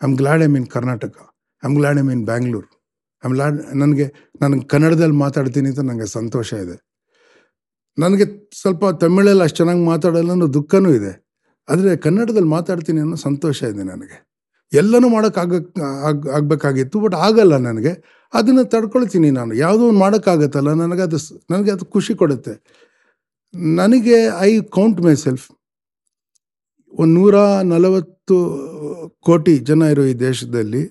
I 0.00 0.04
am 0.08 0.16
glad 0.20 0.42
I 0.46 0.48
mean 0.54 0.66
Karnataka. 0.76 1.16
I 1.62 1.66
am 1.68 1.76
glad 1.78 1.98
I 2.02 2.04
mean 2.10 2.24
Bangalore. 2.30 2.68
I 3.22 3.24
am 3.28 3.34
glad 3.36 3.58
ನನಗೆ 3.82 4.06
ನಾನು 4.42 4.62
ಕನ್ನಡದಲ್ಲಿ 4.72 5.18
ಮಾತಾಡ್ತೀನಿ 5.24 5.68
ಅಂತ 5.72 5.82
ನನಗೆ 5.90 6.08
ಸಂತೋಷ 6.18 6.50
ಇದೆ. 6.64 6.76
ನನಗೆ 7.98 8.26
ಸ್ವಲ್ಪ 8.62 8.84
ತಮಿಳಲ್ಲಿ 9.04 9.42
ಅಷ್ಟು 9.46 9.58
ಚೆನ್ನಾಗಿ 9.60 9.84
ಮಾತಾಡಲ್ಲ 9.92 10.30
ಅನ್ನೋ 10.30 10.48
ದುಃಖನೂ 10.58 10.90
ಇದೆ. 11.00 11.12
ಆದರೆ 11.68 11.90
ಕನ್ನಡದಲ್ಲಿ 11.96 12.50
ಮಾತಾಡ್ತೀನಿ 12.56 13.00
ಅನ್ನೋ 13.00 13.16
ಸಂತೋಷ 13.28 13.62
ಇದೆ 13.72 13.84
ನನಗೆ. 13.92 14.29
ಎಲ್ಲನೂ 14.72 15.08
ಮಾಡೋಕ್ಕಾಗ 15.08 15.54
ಆಗ್ 16.08 16.28
ಆಗಬೇಕಾಗಿತ್ತು 16.28 16.96
ಬಟ್ 17.00 17.14
ಆಗಲ್ಲ 17.26 17.54
ನನಗೆ. 17.68 17.92
ಅದನ್ನು 18.32 18.64
ತಡ್ಕೊಳ್ತೀನಿ 18.64 19.30
ನಾನು. 19.30 19.52
ಯಾವುದೋ 19.54 19.84
ಒಂದು 19.88 20.00
ಮಾಡೋಕ್ಕಾಗತ್ತಲ್ಲ 20.00 20.72
ನನಗೆ 20.72 21.02
ಅದು 21.02 21.18
ನನಗೆ 21.50 21.70
ಅದು 21.70 21.84
ಖುಷಿ 21.84 22.14
ಕೊಡುತ್ತೆ. 22.14 22.54
ನನಗೆ 23.76 24.18
ಐ 24.48 24.50
ಕೌಂಟ್ 24.60 25.00
ಮೈ 25.00 25.14
ಸೆಲ್ಫ್ 25.14 25.46
ಒಂದು 26.92 27.14
ನೂರ 27.14 27.34
ನಲವತ್ತು 27.72 28.36
ಕೋಟಿ 29.20 29.54
ಜನ 29.58 29.82
ಇರೋ 29.82 30.04
ಈ 30.04 30.14
ದೇಶದಲ್ಲಿ 30.28 30.82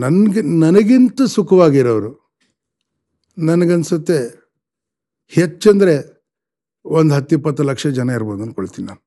ನನಗೆ 0.00 0.40
ನನಗಿಂತ 0.64 1.22
ಸುಖವಾಗಿರೋರು 1.36 2.10
ನನಗನ್ಸುತ್ತೆ 3.36 4.18
ಹೆಚ್ಚಂದರೆ 5.32 5.94
ಒಂದು 6.84 7.14
ಹತ್ತಿಪ್ಪತ್ತು 7.14 7.62
ಲಕ್ಷ 7.62 7.86
ಜನ 7.98 8.10
ಇರ್ಬೋದು 8.10 8.42
ಅಂದ್ಕೊಳ್ತೀನಿ 8.42 8.86
ನಾನು 8.86 9.02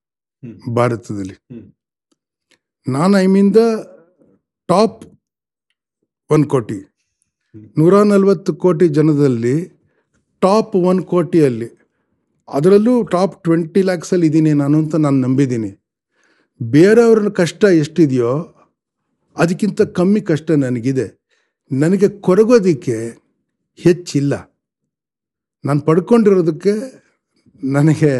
ಭಾರತದಲ್ಲಿ. 0.75 1.35
ನಾನು 2.87 3.17
I 3.17 3.27
mean 3.27 3.53
the 3.53 3.61
top 4.69 5.05
one 6.29 6.45
crore. 6.45 6.79
ನೂರ 7.77 8.03
ನಲವತ್ತು 8.03 8.53
ಕೋಟಿ 8.53 8.87
ಜನದಲ್ಲಿ 8.87 9.55
ಟಾಪ್ 10.41 10.75
ಒನ್ 10.75 11.03
ಕೋಟಿಯಲ್ಲಿ. 11.03 11.69
ಅದರಲ್ಲೂ 12.49 13.03
ಟಾಪ್ 13.03 13.43
ಟ್ವೆಂಟಿ 13.43 13.81
ಲ್ಯಾಕ್ಸಲ್ಲಿ 13.81 14.27
ಇದ್ದೀನಿ 14.27 14.53
ನಾನು 14.53 14.77
ಅಂತ 14.77 14.95
ನಾನು 14.95 15.17
ನಂಬಿದ್ದೀನಿ 15.17 15.71
ಬೇರೆಯವ್ರ 16.61 17.29
ಕಷ್ಟ 17.29 17.63
ಎಷ್ಟಿದೆಯೋ 17.63 18.31
ಅದಕ್ಕಿಂತ 19.37 19.81
ಕಮ್ಮಿ 19.81 20.21
ಕಷ್ಟ 20.21 20.51
ನನಗಿದೆ. 20.51 21.07
ನನಗೆ 21.71 22.07
ಕೊರಗೋದಕ್ಕೆ 22.19 22.97
ಹೆಚ್ಚಿಲ್ಲ. 23.79 24.33
ನಾನು 25.65 25.81
ಪಡ್ಕೊಂಡಿರೋದಕ್ಕೆ 25.81 26.73
ನನಗೆ 27.63 28.13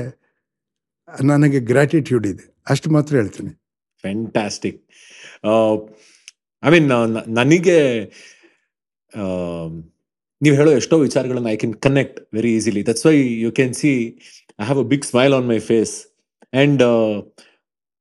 ನನಗೆ 1.24 1.60
ಗ್ರ್ಯಾಟಿಟ್ಯೂಡ್ 1.60 2.28
ಇದೆ. 2.28 2.56
ಅಷ್ಟು 2.70 2.90
ಮಾತ್ರ 2.90 3.16
ಹೇಳ್ತೀನಿ. 3.16 3.61
ಫ್ಯಾಂಟಾಸ್ಟಿಕ್ 4.04 4.80
ಐ 6.64 6.72
ಮೀನ್ 6.76 6.90
ನನಗೆ 7.40 7.80
ನೀವು 10.42 10.56
ಹೇಳೋ 10.60 10.72
ಎಷ್ಟೋ 10.82 10.96
ವಿಚಾರಗಳನ್ನ 11.08 11.50
I 11.56 11.58
can 11.62 11.76
connect 11.88 12.20
very 12.38 12.52
easily 12.60 12.84
that's 12.90 13.06
why 13.10 13.16
you 13.46 13.52
can 13.60 13.76
see 13.82 13.94
I 14.62 14.66
have 14.70 14.82
a 14.84 14.88
big 14.94 15.08
smile 15.12 15.36
on 15.40 15.48
my 15.54 15.60
face 15.72 15.96
and 16.54 16.84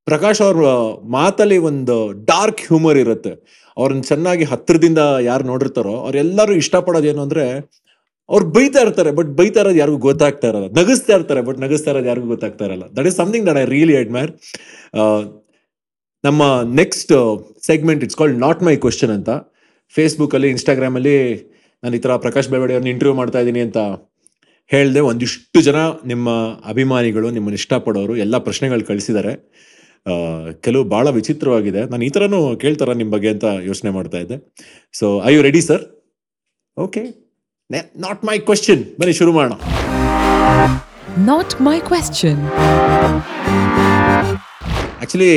Prakash 0.06 0.40
ಅವ್ರ 0.44 0.70
ಮಾತಲ್ಲಿ 1.16 1.58
ಒಂದು 1.70 1.96
ಡಾರ್ಕ್ 2.30 2.62
ಹ್ಯೂಮರ್ 2.68 2.98
ಇರುತ್ತೆ. 3.02 3.32
ಅವ್ರನ್ನ 3.76 4.02
ಚೆನ್ನಾಗಿ 4.10 4.44
ಹತ್ತಿರದಿಂದ 4.52 5.02
ಯಾರು 5.28 5.44
ನೋಡಿರ್ತಾರೋ, 5.50 5.92
ಅವ್ರೆಲ್ಲರೂ 6.06 6.54
ಇಷ್ಟಪಡೋದೇನು 6.62 7.20
ಅಂದರೆ, 7.26 7.44
ಅವ್ರು 8.28 8.46
ಬೈತಾ 8.56 8.80
ಇರ್ತಾರೆ 8.84 9.10
ಬಟ್ 9.18 9.30
ಬೈತಾ 9.38 9.60
ಇರೋದು 9.62 9.78
ಯಾರಿಗೂ 9.82 9.98
ಗೊತ್ತಾಗ್ತಾ 10.08 10.46
ಇರಲ್ಲ. 10.50 10.66
ನಗಿಸ್ತಾ 10.80 11.12
ಇರ್ತಾರೆ 11.16 11.40
ಬಟ್ 11.48 11.58
ನಗಿಸ್ತಾ 11.64 11.90
ಇರೋದು 11.92 12.08
ಯಾರಿಗೂ 12.10 12.28
ಗೊತ್ತಾಗ್ತಾ 12.34 12.64
ಇರಲ್ಲ. 12.68 12.84
That 12.96 13.08
is 13.10 13.16
something 13.20 13.46
that 13.48 13.60
I 13.62 13.64
really 13.74 13.96
admire 14.02 14.32
ನಮ್ಮ 16.26 16.42
next 16.80 17.12
segment 17.68 18.02
it's 18.04 18.18
called 18.20 18.38
not 18.46 18.60
my 18.66 18.74
question 18.84 19.12
ಅಂತ. 19.16 19.30
ಫೇಸ್ಬುಕ್ಕಲ್ಲಿ 19.96 20.48
ಇನ್ಸ್ಟಾಗ್ರಾಮಲ್ಲಿ 20.54 21.16
ನಾನು 21.82 21.94
ಈ 21.98 22.00
ಥರ 22.04 22.16
ಪ್ರಕಾಶ್ 22.24 22.48
ಬೇವಡೆ 22.52 22.74
ಅವ್ರನ್ನ 22.74 22.90
ಇಂಟರ್ವ್ಯೂ 22.94 23.16
ಮಾಡ್ತಾ 23.20 23.38
ಇದ್ದೀನಿ 23.42 23.60
ಅಂತ 23.66 23.78
ಹೇಳಿದೆ. 24.72 25.00
ಒಂದಿಷ್ಟು 25.10 25.60
ಜನ 25.68 25.78
ನಿಮ್ಮ 26.10 26.28
ಅಭಿಮಾನಿಗಳು 26.72 27.28
ನಿಮ್ಮನ್ನು 27.36 27.58
ಇಷ್ಟಪಡೋರು 27.60 28.14
ಎಲ್ಲ 28.24 28.38
ಪ್ರಶ್ನೆಗಳು 28.48 28.84
ಕಳಿಸಿದ್ದಾರೆ. 28.90 29.32
ಕೆಲವು 30.66 30.84
ಭಾಳ 30.92 31.06
ವಿಚಿತ್ರವಾಗಿದೆ. 31.16 31.80
ನಾನು 31.92 32.04
ಈ 32.08 32.10
ಥರನೂ 32.16 32.38
ಕೇಳ್ತಾರ 32.64 32.90
ನಿಮ್ಮ 33.00 33.10
ಬಗ್ಗೆ 33.16 33.30
ಅಂತ 33.34 33.46
ಯೋಚನೆ 33.70 33.90
ಮಾಡ್ತಾ 33.96 34.18
ಇದ್ದೆ. 34.24 34.36
So 34.98 35.06
I 35.30 35.32
you 35.34 35.40
ready 35.48 35.62
sir 35.70 35.82
okay 36.84 37.02
not 38.04 38.22
my 38.30 38.36
question 38.50 38.84
ಬನ್ನಿ 39.00 39.14
ಶುರು 39.20 39.32
ಮಾಡೋಣ. 39.38 39.56
Not 41.30 41.54
my 41.68 41.76
question 41.90 42.40
actually 45.02 45.34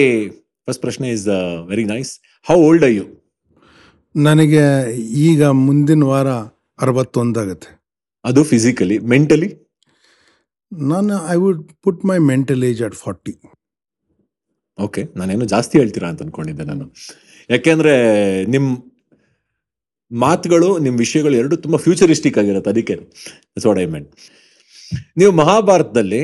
first 0.67 0.81
ಪ್ರಶ್ನೆ 0.81 1.07
is 1.11 1.25
very 1.67 1.85
nice 1.85 2.11
how 2.47 2.55
old 2.67 2.85
I 2.85 2.93
you 2.95 3.05
ನನಗೆ 4.15 4.63
ಈಗ 5.27 5.43
ಮುಂದಿನ 5.65 6.03
ವಾರ 6.03 6.29
ಅರವತ್ತೊಂದಾಗತ್ತೆ 6.79 7.69
ಅದು 8.25 8.43
ಫಿಸಿಕಲಿ 8.43 8.97
ಮೆಂಟಲಿ 9.13 9.49
ನಾನು 10.71 11.15
I 11.33 11.35
would 11.35 11.61
put 11.83 12.03
my 12.05 12.17
mental 12.31 12.63
age 12.69 12.81
at 12.83 12.95
forty 12.95 13.33
okay 14.79 15.01
ನಾನೇನು 15.15 15.45
ಜಾಸ್ತಿ 15.45 15.75
ಹೇಳ್ತೀರಾ 15.79 16.07
ಅಂತ 16.09 16.21
ಅನ್ಕೊಂಡಿದ್ದೆ 16.21 16.63
ನಾನು. 16.63 16.85
ಯಾಕೆಂದ್ರೆ 17.49 17.93
ನಿಮ್ಮ 18.45 18.67
ಮಾತುಗಳು 20.11 20.69
ನಿಮ್ಮ 20.79 20.95
ವಿಷಯಗಳು 20.97 21.35
ಎರಡು 21.35 21.55
ತುಂಬ 21.55 21.75
ಫ್ಯೂಚರಿಸ್ಟಿಕ್ 21.77 22.37
ಆಗಿರುತ್ತೆ 22.37 22.69
ಅದಕ್ಕೆ. 22.69 22.95
ವಾಟ್ 23.67 23.79
ಐ 23.79 23.85
ಮೆಂಟ್ 23.85 24.09
ನೀವು 25.17 25.31
ಮಹಾಭಾರತದಲ್ಲಿ 25.41 26.21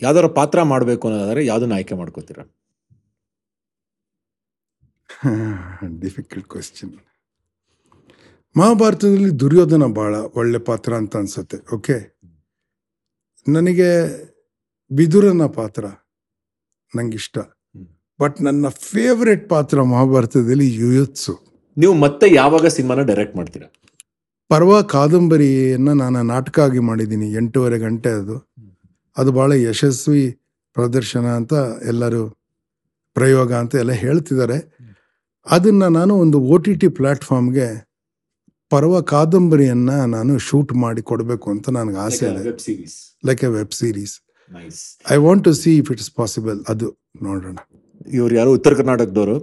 ಯಾವ್ದಾರ 0.00 0.26
ಪಾತ್ರ 0.38 0.62
ಮಾಡಬೇಕು 0.72 1.04
ಅನ್ನೋದಾದ್ರೆ 1.08 1.42
ಯಾವುದನ್ನು 1.46 1.74
ಆಯ್ಕೆ 1.74 1.94
ಮಾಡ್ಕೋತೀರಾ? 1.94 2.44
ಡಿಫಿಕಲ್ಟ್ 6.00 6.48
ಕ್ವೆಶನ್ 6.48 6.92
ಮಹಾಭಾರತದಲ್ಲಿ 8.56 9.40
ದುರ್ಯೋಧನ 9.40 9.84
ಭಾಳ 9.86 10.14
ಒಳ್ಳೆ 10.14 10.58
ಪಾತ್ರ 10.58 10.94
ಅಂತ 10.94 11.16
ಅನ್ಸುತ್ತೆ 11.16 11.74
ಓಕೆ? 11.74 12.16
ನನಗೆ 13.48 13.88
ಬಿದುರನ 14.90 15.46
ಪಾತ್ರ 15.46 15.84
ನಂಗಿಷ್ಟ. 16.96 17.38
ಇಷ್ಟ 17.38 17.50
ಬಟ್ 18.20 18.42
ನನ್ನ 18.42 18.68
ಫೇವ್ರೆಟ್ 18.68 19.48
ಪಾತ್ರ 19.48 19.82
ಮಹಾಭಾರತದಲ್ಲಿ 19.82 20.74
ಯುಯತ್ಸು. 20.74 21.34
ನೀವು 21.78 21.94
ಮತ್ತೆ 21.94 22.34
ಯಾವಾಗ 22.34 22.66
ಸಿನಿಮಾನ 22.66 23.02
ಡೈರೆಕ್ಟ್ 23.02 23.36
ಮಾಡ್ತೀರಾ? 23.36 23.72
ಪರ್ವ 24.48 24.82
ಕಾದಂಬರಿಯನ್ನು 24.82 25.94
ನಾನು 25.94 26.22
ನಾಟಕ 26.22 26.58
ಆಗಿ 26.58 26.78
ಮಾಡಿದ್ದೀನಿ 26.78 27.32
ಎಂಟೂವರೆ 27.32 27.78
ಗಂಟೆ 27.78 28.08
ಅದು. 28.08 28.52
ಅದು 29.16 29.32
ಭಾಳ 29.32 29.52
ಯಶಸ್ವಿ 29.52 30.42
ಪ್ರದರ್ಶನ 30.74 31.26
ಅಂತ 31.26 31.52
ಎಲ್ಲರೂ 31.86 32.30
ಪ್ರಯೋಗ 33.14 33.52
ಅಂತ 33.52 33.74
ಎಲ್ಲ 33.74 33.92
ಹೇಳ್ತಿದ್ದಾರೆ. 33.92 34.75
ಅದನ್ನು 35.46 35.88
ನಾನು 35.98 36.12
ಒಂದು 36.22 36.38
ಒ 36.54 36.56
ಟಿ 36.66 36.72
ಟಿ 36.82 36.88
ಪ್ಲ್ಯಾಟ್ಫಾರ್ಮ್ಗೆ 36.98 37.68
ಪರ್ವ 38.72 38.94
ಕಾದಂಬರಿಯನ್ನು 39.12 39.96
ನಾನು 40.14 40.32
ಶೂಟ್ 40.46 40.72
ಮಾಡಿ 40.84 41.02
ಕೊಡಬೇಕು 41.10 41.46
ಅಂತ 41.54 41.68
ನನಗೆ 41.78 41.98
ಆಸೆ 42.04 42.24
ಇದೆ. 42.30 42.52
Like 43.28 43.42
a 43.48 43.50
web 43.56 43.74
series 43.80 44.14
I 45.14 45.18
want 45.26 45.44
to 45.48 45.52
see 45.60 45.72
if 45.80 45.90
it's 45.94 46.10
possible 46.20 46.58
ಅದು 46.72 46.86
ನೋಡೋಣ. 47.26 47.56
ಇವ್ರು 48.18 48.32
ಯಾರು 48.38 48.50
ಉತ್ತರ 48.58 48.72
ಕರ್ನಾಟಕದವರು. 48.80 49.36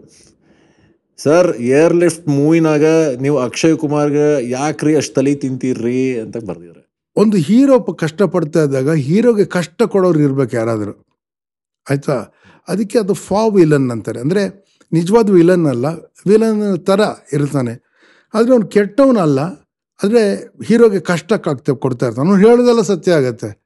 ಸರ್ 1.20 1.50
ಏರ್ 1.80 1.96
ಲಿಫ್ಟ್ 2.04 2.28
ಮೂವಿನಾಗ 2.38 2.86
ನೀವು 3.24 3.38
ಅಕ್ಷಯ್ 3.48 3.76
ಕುಮಾರ್ಗೆ 3.84 4.28
ಯಾಕ್ರಿ 4.58 4.94
ಅಷ್ಟು 5.02 5.16
ತಲೆ 5.18 5.34
ತಿಂತೀರ್ರಿ 5.44 6.02
ಅಂತ 6.24 6.38
ಬರ್ದಿದ್ರೆ 6.50 6.82
ಒಂದು 7.18 7.38
ಹೀರೋ 7.48 7.76
ಕಷ್ಟ 8.04 8.22
ಪಡ್ತಾ 8.36 8.62
ಇದ್ದಾಗ 8.68 8.92
ಹೀರೋಗೆ 9.08 9.46
ಕಷ್ಟ 9.58 9.80
ಕೊಡೋರು 9.94 10.20
ಇರ್ಬೇಕು 10.28 10.54
ಯಾರಾದರೂ. 10.60 10.94
ಆಯ್ತಾ? 11.88 12.16
ಅದಕ್ಕೆ 12.68 12.98
ಅದು 13.04 13.14
ಫಾ 13.28 13.42
ವಿಲನ್ 13.56 13.90
ಅಂತಾರೆ. 13.96 14.20
ಅಂದರೆ 14.26 14.44
ನಿಜವಾದ 14.94 15.30
ವಿಲನ್ 15.30 15.66
ಅಲ್ಲ. 15.66 15.86
ವಿಲನ್ 16.28 16.78
ಥರ 16.78 17.00
ಇರ್ತಾನೆ. 17.34 17.72
ಆದರೆ 18.34 18.52
ಅವ್ನು 18.52 18.68
ಕೆಟ್ಟವನಲ್ಲ. 18.68 19.40
ಆದರೆ 20.04 20.52
ಹೀರೋಗೆ 20.66 21.00
ಕಷ್ಟಕ್ಕಾಗ್ತೇವೆ 21.00 21.78
ಕೊಡ್ತಾ 21.78 22.06
ಇರ್ತಾನೆ. 22.06 22.30
ಅವ್ನು 22.30 22.50
ಹೇಳೋದೆಲ್ಲ 22.50 22.82
ಸತ್ಯ 22.82 23.12
ಆಗುತ್ತೆ. 23.12 23.64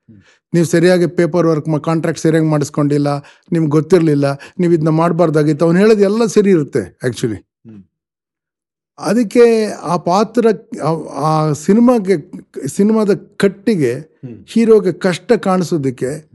ನೀವು 0.53 0.65
ಸರಿಯಾಗಿ 0.65 1.07
ಪೇಪರ್ 1.07 1.47
ವರ್ಕ್ 1.47 1.83
ಕಾಂಟ್ರಾಕ್ಟ್ 1.83 2.21
ಸರಿಯಾಗಿ 2.21 2.49
ಮಾಡಿಸ್ಕೊಂಡಿಲ್ಲ 2.49 3.17
ನಿಮ್ಗೆ 3.51 3.69
ಗೊತ್ತಿರಲಿಲ್ಲ 3.69 4.39
ನೀವು 4.59 4.73
ಇದನ್ನ 4.73 4.89
ಮಾಡಬಾರ್ದಾಗಿತ್ತು. 4.89 5.65
ಅವ್ನು 5.65 5.79
ಹೇಳೋದು 5.79 6.03
ಎಲ್ಲ 6.03 6.25
ಸರಿ 6.25 6.49
ಇರುತ್ತೆ 6.49 6.79
ಆ್ಯಕ್ಚುಲಿ 6.79 7.35
ಅದಕ್ಕೆ 8.99 9.71
ಆ 9.71 9.97
ಪಾತ್ರ 9.97 10.47
ಆ- 11.15 11.51
ಸಿನಿಮಾಗೆ 11.51 12.31
ಸಿನಿಮಾದ 12.67 13.09
ಕಟ್ಟಿಗೆ 13.37 13.93
ಹೀರೋಗೆ 14.47 14.91
ಕಷ್ಟ 14.91 15.33
ಕಾಣಿಸೋದಕ್ಕೆ. 15.33 16.29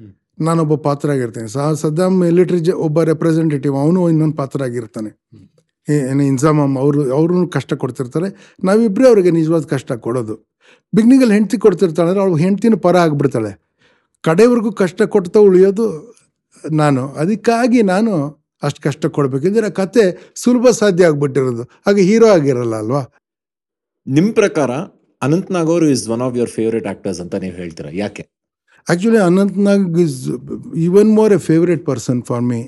ನಾನೊಬ್ಬ 0.49 0.75
ಪಾತ್ರ 0.87 1.09
ಆಗಿರ್ತೇನೆ 1.15 1.49
ಸಹ 1.55 1.67
ಸದ್ದಾಮ್ 1.83 2.17
ಮಿಲಿಟರಿ 2.25 2.61
ಜ 2.69 2.75
ಒಬ್ಬ 2.87 3.03
ರೆಪ್ರೆಸೆಂಟೇಟಿವ್ 3.11 3.75
ಅವನು 3.85 4.01
ಇನ್ನೊಂದು 4.13 4.37
ಪಾತ್ರ 4.41 4.61
ಆಗಿರ್ತಾನೆ 4.69 5.11
ಏನು 5.89 6.23
ಇನ್ಸಾಮಮ್ 6.33 6.75
ಅವರು, 6.83 7.01
ಅವ್ರೂ 7.19 7.45
ಕಷ್ಟ 7.57 7.73
ಕೊಡ್ತಿರ್ತಾರೆ. 7.83 8.29
ನಾವಿಬ್ಬರೇ 8.69 9.07
ಅವ್ರಿಗೆ 9.11 9.31
ನಿಜವಾದ 9.39 9.65
ಕಷ್ಟ 9.73 9.93
ಕೊಡೋದು. 10.07 10.35
ಬಿಗ್ನಿಗಲ್ಲಿ 10.93 11.35
ಹೆಂಡ್ತಿ 11.39 11.57
ಕೊಡ್ತಿರ್ತಾಳೆ 11.65 12.09
ಅಂದರೆ 12.11 12.23
ಅವ್ಳು 12.25 12.37
ಹೆಂಡ್ತಿನ 12.45 12.77
ಪರ 12.85 12.97
ಆಗಿಬಿಡ್ತಾಳೆ. 13.07 13.51
ಕಡೆವರೆಗೂ 14.25 14.71
ಕಷ್ಟ 14.83 15.03
ಕೊಡ್ತಾ 15.15 15.39
ಉಳಿಯೋದು 15.49 15.87
ನಾನು. 16.83 17.03
ಅದಕ್ಕಾಗಿ 17.23 17.81
ನಾನು 17.93 18.13
ಅಷ್ಟು 18.67 18.81
ಕಷ್ಟ 18.87 19.07
ಕೊಡಬೇಕಿದ್ರೆ 19.17 19.69
ಕತೆ 19.81 20.05
ಸುಲಭ 20.43 20.71
ಸಾಧ್ಯ 20.81 21.09
ಆಗಿಬಿಟ್ಟಿರೋದು. 21.11 21.65
ಆಗ 21.89 21.97
ಹೀರೋ 22.11 22.29
ಆಗಿರಲ್ಲ 22.37 22.75
ಅಲ್ವಾ? 22.83 23.03
ನಿಮ್ಮ 24.07 24.31
ಪ್ರಕಾರ 24.41 24.71
ಅನಂತ್ 25.23 25.51
ನಾಗ್ 25.57 25.71
ಅವರು 25.75 25.87
is 25.95 26.05
one 26.15 26.23
of 26.27 26.37
your 26.39 26.53
favourite 26.59 26.87
actors 26.93 27.21
ಅಂತ 27.25 27.35
ನೀವು 27.45 27.57
ಹೇಳ್ತೀರಾ? 27.63 27.91
ಯಾಕೆ? 28.03 28.23
Actually 28.89 29.17
Anant 29.17 29.59
Nag 29.59 29.99
is 29.99 30.17
even 30.77 31.11
more 31.15 31.33
a 31.33 31.39
favourite 31.39 31.87
person 31.87 32.23
for 32.23 32.43
me 32.43 32.61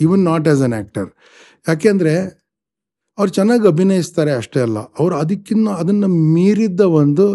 even 0.00 0.24
not 0.24 0.48
as 0.48 0.62
an 0.62 0.72
actor 0.72 1.08
ಯಾಕೆಂದರೆ 1.68 2.14
ಅವ್ರು 3.18 3.32
ಚೆನ್ನಾಗಿ 3.32 3.66
ಅಭಿನಯಿಸ್ತಾರೆ 3.66 4.32
ಅಷ್ಟೇ 4.32 4.60
ಅಲ್ಲ 4.60 4.78
ಅವ್ರು 4.98 5.14
ಅದಕ್ಕಿನ್ನ 5.16 5.68
ಅದನ್ನು 5.68 6.08
ಮೀರಿದ್ದ 6.34 6.80
ಒಂದು 6.80 7.26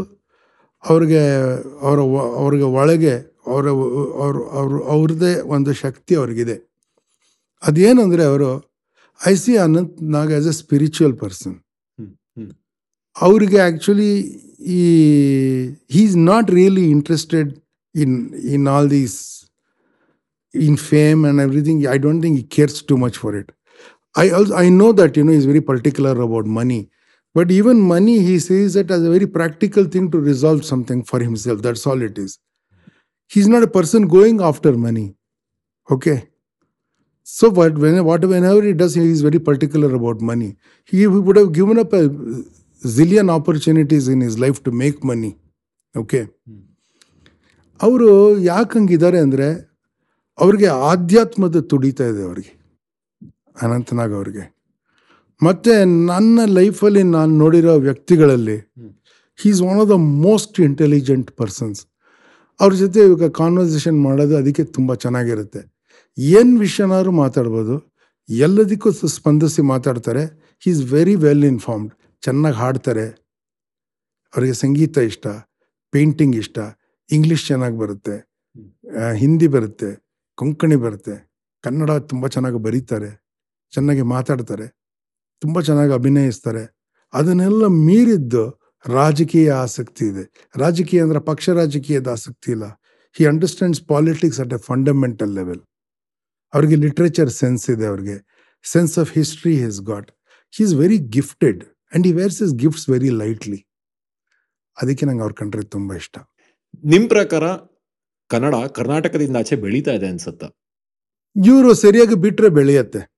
ಅವ್ರಿಗೆ 0.84 1.22
ಅವರ 1.82 2.00
ಅವ್ರಿಗೆ 2.36 2.64
ಒಳಗೆ 2.64 3.16
ಅವರ 3.48 3.66
ಅವರು 4.24 4.42
ಅವರು 4.50 4.84
ಅವ್ರದ್ದೇ 4.84 5.42
ಒಂದು 5.56 5.74
ಶಕ್ತಿ 5.74 6.16
ಅವ್ರಿಗಿದೆ. 6.16 6.56
ಅದೇನಂದರೆ 7.64 8.24
ಅವರು 8.24 8.50
I 9.28 9.36
see 9.36 9.58
Anant 9.58 10.04
Nag 10.16 10.34
as 10.34 10.48
a 10.48 10.52
spiritual 10.52 11.16
person. 11.18 11.56
ಅವ್ರಿಗೆ 13.16 13.60
ಆ್ಯಕ್ಚುಲಿ 13.60 14.12
ಈ 14.78 14.82
he 15.92 16.02
is 16.04 16.18
not 16.32 16.52
really 16.52 16.86
interested 16.90 17.52
in 17.96 18.34
in 18.56 18.68
all 18.68 18.88
these 18.88 19.50
in 20.54 20.78
fame 20.78 21.26
and 21.26 21.40
everything 21.40 21.86
i 21.88 21.98
don't 21.98 22.22
think 22.22 22.38
he 22.38 22.44
cares 22.44 22.82
too 22.82 22.98
much 22.98 23.18
for 23.18 23.36
it. 23.36 23.52
I 24.18 24.30
also 24.30 24.56
i 24.56 24.70
know 24.70 24.92
that 25.00 25.18
you 25.18 25.24
know 25.24 25.34
he's 25.34 25.46
very 25.46 25.62
particular 25.62 26.20
about 26.22 26.46
money. 26.46 26.90
But 27.38 27.52
even 27.52 27.82
money 27.82 28.20
he 28.28 28.40
says 28.40 28.76
that 28.76 28.92
as 28.92 29.04
a 29.04 29.10
very 29.12 29.28
practical 29.28 29.86
thing 29.96 30.10
to 30.12 30.20
resolve 30.20 30.64
something 30.66 31.04
for 31.04 31.20
himself. 31.20 31.62
That's 31.62 31.86
all 31.86 32.02
it 32.02 32.18
is. 32.18 32.40
He's 33.28 33.50
not 33.50 33.64
a 33.64 33.68
person 33.68 34.08
going 34.08 34.42
after 34.42 34.72
money. 34.72 35.16
Okay? 35.92 36.30
So 37.24 37.50
what 37.50 37.78
when 37.78 38.04
what 38.06 38.24
whenever 38.26 38.62
he 38.64 38.74
does 38.74 38.96
he 38.96 39.10
is 39.16 39.22
very 39.22 39.40
particular 39.40 39.94
about 39.96 40.22
money. 40.22 40.56
He 40.86 41.08
would 41.08 41.36
have 41.38 41.52
given 41.52 41.80
up 41.80 41.94
a 41.94 42.10
zillion 42.86 43.32
opportunities 43.32 44.08
in 44.08 44.22
his 44.22 44.40
life 44.40 44.64
to 44.64 44.72
make 44.72 45.04
money. 45.04 45.38
Okay? 45.96 46.28
Mm. 46.50 46.64
ಅವರು 47.82 48.10
ಯಾಕೆ 48.40 48.80
ಹಂಗಿದ್ದಾರೆ 48.80 49.20
ಅಂದರೆ 49.20 49.48
ಅವ್ರಿಗೆ 50.38 50.66
ಆಧ್ಯಾತ್ಮದ 50.66 51.60
ತುಡಿತಾ 51.60 52.06
ಇದೆ 52.06 52.24
ಅವ್ರಿಗೆ 52.24 52.52
ಅನಂತನಾಗ್ 53.62 54.14
ಅವ್ರಿಗೆ. 54.14 54.44
ಮತ್ತೆ 55.42 55.74
ನನ್ನ 56.06 56.40
ಲೈಫಲ್ಲಿ 56.46 57.04
ನಾನು 57.04 57.38
ನೋಡಿರೋ 57.38 57.74
ವ್ಯಕ್ತಿಗಳಲ್ಲಿ 57.78 58.58
he 59.40 59.50
is 59.50 59.62
one 59.62 59.80
of 59.80 59.90
the 59.90 59.92
most 60.28 60.60
intelligent 60.60 61.32
persons 61.32 61.80
ಅವ್ರ 62.60 62.74
ಜೊತೆ 62.74 63.00
ಇವಾಗ 63.00 63.32
ಕಾನ್ವರ್ಸೇಷನ್ 63.32 64.02
ಮಾಡೋದು 64.02 64.38
ಅದಕ್ಕೆ 64.38 64.64
ತುಂಬ 64.64 64.94
ಚೆನ್ನಾಗಿರುತ್ತೆ. 64.96 65.62
ಏನು 66.18 66.60
ವಿಷಯನಾದ್ರು 66.60 67.12
ಮಾತಾಡ್ಬೋದು 67.12 67.76
ಎಲ್ಲದಕ್ಕೂ 68.30 68.92
ಸ- 68.92 69.06
ಸ್ಪಂದಿಸಿ 69.08 69.62
ಮಾತಾಡ್ತಾರೆ 69.62 70.24
he 70.64 70.72
is 70.72 70.94
very 70.94 71.16
well 71.16 71.44
informed 71.44 71.94
ಚೆನ್ನಾಗಿ 72.24 72.56
ಹಾಡ್ತಾರೆ. 72.56 73.06
ಅವರಿಗೆ 74.34 74.54
ಸಂಗೀತ 74.54 74.98
ಇಷ್ಟ 74.98 75.26
ಪೇಂಟಿಂಗ್ 75.94 76.36
ಇಷ್ಟ 76.36 76.58
ಇಂಗ್ಲೀಷ್ 77.10 77.44
ಚೆನ್ನಾಗಿ 77.52 77.78
ಬರುತ್ತೆ. 77.84 78.16
ಹಿಂದಿ 79.22 79.48
ಬರುತ್ತೆ. 79.56 79.90
ಕೊಂಕಣಿ 80.38 80.78
ಬರುತ್ತೆ. 80.86 81.16
ಕನ್ನಡ 81.64 81.92
ತುಂಬ 82.12 82.28
ಚೆನ್ನಾಗಿ 82.36 82.60
ಬರೀತಾರೆ. 82.66 83.12
ಚೆನ್ನಾಗಿ 83.74 84.04
ಮಾತಾಡ್ತಾರೆ. 84.16 84.68
ತುಂಬ 85.42 85.62
ಚೆನ್ನಾಗಿ 85.68 85.94
ಅಭಿನಯಿಸ್ತಾರೆ. 86.00 86.64
ಅದನ್ನೆಲ್ಲ 87.14 87.66
ಮೀರಿದ್ದು 87.88 88.44
ರಾಜಕೀಯ 88.86 89.50
ಆಸಕ್ತಿ 89.66 90.04
ಇದೆ. 90.12 90.24
ರಾಜಕೀಯ 90.62 91.06
ಅಂದರೆ 91.06 91.20
ಪಕ್ಷ 91.30 91.50
ರಾಜಕೀಯದ 91.60 92.10
ಆಸಕ್ತಿ 92.16 92.50
ಇಲ್ಲ. 92.56 92.66
He 93.16 93.24
understands 93.32 93.82
politics 93.94 94.40
at 94.44 94.54
a 94.58 94.60
fundamental 94.70 95.32
level 95.40 95.62
ಅವ್ರಿಗೆ 96.54 96.78
ಲಿಟ್ರೇಚರ್ 96.86 97.32
ಸೆನ್ಸ್ 97.42 97.66
ಇದೆ 97.74 97.86
ಅವ್ರಿಗೆ. 97.92 98.18
Sense 98.66 98.96
of 99.02 99.12
history 99.18 99.56
his 99.64 99.80
got 99.92 100.10
he 100.54 100.62
is 100.66 100.76
very 100.82 101.00
gifted 101.18 101.62
and 101.64 102.06
he 102.10 102.14
wears 102.20 102.40
his 102.46 102.54
gifts 102.64 102.88
very 102.94 103.12
lightly 103.22 103.60
ಅದಕ್ಕೆ 104.78 105.06
ನಂಗೆ 105.08 105.24
ಅವ್ರ 105.26 105.36
ಕಂಡ್ರೆ 105.42 105.64
ತುಂಬ 105.76 105.94
ಇಷ್ಟ. 106.02 106.16
ನಿಮ್ 106.84 107.10
ಪ್ರಕಾರ 107.10 107.44
ಕನ್ನಡ 108.28 108.56
ಕರ್ನಾಟಕದಿಂದ 108.56 109.38
ಆಚೆ 109.38 109.56
ಬೆಳೀತಾ 109.56 109.92
ಇದೆ 109.92 110.08
ಅನ್ಸತ್ತ? 110.08 110.44
ಇವರು 111.46 111.74
ಸರಿಯಾಗಿ 111.74 112.16
ಬಿಟ್ಟರೆ 112.16 112.50
ಬೆಳೆಯತ್ತೆ. 112.50 113.12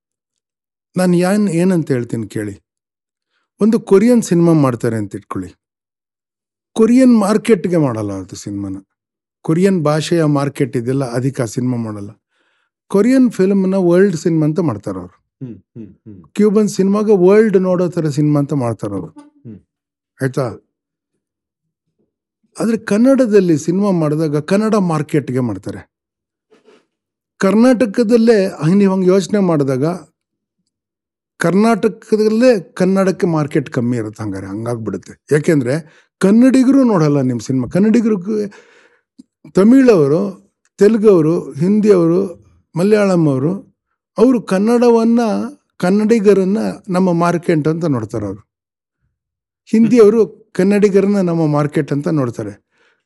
ನಾನು 0.98 1.18
ಯಾನ್ 1.18 1.50
ಏನಂತ 1.50 1.92
ಹೇಳ್ತೀನಿ 1.92 2.28
ಕೇಳಿ. 2.28 2.66
ಒಂದು 3.62 3.80
ಕೊರಿಯನ್ 3.80 4.24
ಸಿನಿಮಾ 4.24 4.54
ಮಾಡ್ತಾರೆ 4.54 4.96
ಅಂತ 4.96 5.16
ಇಟ್ಕೊಳ್ಳಿ. 5.16 5.54
ಕೊರಿಯನ್ 6.74 7.20
ಮಾರ್ಕೆಟ್ಗೆ 7.20 7.78
ಮಾಡಲ್ಲ 7.78 8.14
ಅದು 8.14 8.36
ಸಿನಿಮಾನ. 8.36 8.78
ಕೊರಿಯನ್ 9.42 9.84
ಭಾಷೆಯ 9.84 10.24
ಮಾರ್ಕೆಟ್ 10.24 10.78
ಇದೆಲ್ಲ 10.78 11.12
ಅಧಿಕ 11.12 11.42
ಸಿನಿಮಾ 11.42 11.78
ಮಾಡಲ್ಲ. 11.78 12.10
ಕೊರಿಯನ್ 12.88 13.32
ಫಿಲ್ಮ್ನ 13.32 13.76
ವರ್ಲ್ಡ್ 13.76 14.16
ಸಿನಿಮಾ 14.16 14.46
ಅಂತ 14.46 14.60
ಮಾಡ್ತಾರೆ 14.60 15.00
ಅವರು. 15.00 15.28
ಕ್ಯೂಬನ್ 16.34 16.68
ಸಿನಿಮಾಗ 16.68 17.10
ವರ್ಲ್ಡ್ 17.10 17.58
ನೋಡೋ 17.58 17.90
ಥರ 17.90 18.10
ಸಿನಿಮಾ 18.10 18.40
ಅಂತ 18.40 18.54
ಮಾಡ್ತಾರೆ 18.54 18.94
ಅವರು. 18.94 19.14
ಆಯ್ತಾ? 20.22 20.67
ಆದರೆ 22.60 22.78
ಕನ್ನಡದಲ್ಲಿ 22.92 23.56
ಸಿನಿಮಾ 23.58 23.92
ಮಾಡಿದಾಗ 23.92 24.38
ಕನ್ನಡ 24.52 24.76
ಮಾರ್ಕೆಟ್ಗೆ 24.92 25.42
ಮಾಡ್ತಾರೆ. 25.50 25.82
ಕರ್ನಾಟಕದಲ್ಲೇ 27.42 28.38
ನೀವು 28.80 28.92
ಹಂಗೆ 28.94 29.08
ಯೋಚನೆ 29.08 29.40
ಮಾಡಿದಾಗ 29.40 29.86
ಕರ್ನಾಟಕದಲ್ಲೇ 31.40 32.52
ಕನ್ನಡಕ್ಕೆ 32.74 33.28
ಮಾರ್ಕೆಟ್ 33.28 33.70
ಕಮ್ಮಿ 33.70 33.96
ಇರುತ್ತೆ 33.98 34.22
ಹಂಗಾರೆ, 34.24 34.48
ಹಂಗಾಗ್ಬಿಡುತ್ತೆ. 34.48 35.14
ಯಾಕೆಂದರೆ 35.36 35.74
ಕನ್ನಡಿಗರು 36.22 36.84
ನೋಡಲ್ಲ 36.84 37.20
ನಿಮ್ಮ 37.22 37.42
ಸಿನಿಮಾ. 37.48 37.68
ಕನ್ನಡಿಗರು 37.68 38.18
ತಮಿಳವರು, 39.58 40.22
ತೆಲುಗವರು, 40.80 41.36
ಹಿಂದಿಯವರು, 41.54 42.22
ಮಲಯಾಳಂ 42.76 43.24
ಅವರು 43.34 43.52
ಅವರು 44.18 44.42
ಕನ್ನಡವನ್ನು, 44.54 45.28
ಕನ್ನಡಿಗರನ್ನು 45.78 46.66
ನಮ್ಮ 46.94 47.10
ಮಾರ್ಕೆಟ್ 47.24 47.68
ಅಂತ 47.68 47.86
ನೋಡ್ತಾರೆ 47.86 48.26
ಅವರು 48.26 48.42
ಹಿಂದಿಯವರು 49.70 50.22
ಕನ್ನಡಿಗರನ್ನ 50.58 51.20
ನಮ್ಮ 51.22 51.44
ಮಾರ್ಕೆಟ್ 51.48 51.92
ಅಂತ 51.92 52.08
ನೋಡ್ತಾರೆ. 52.20 52.54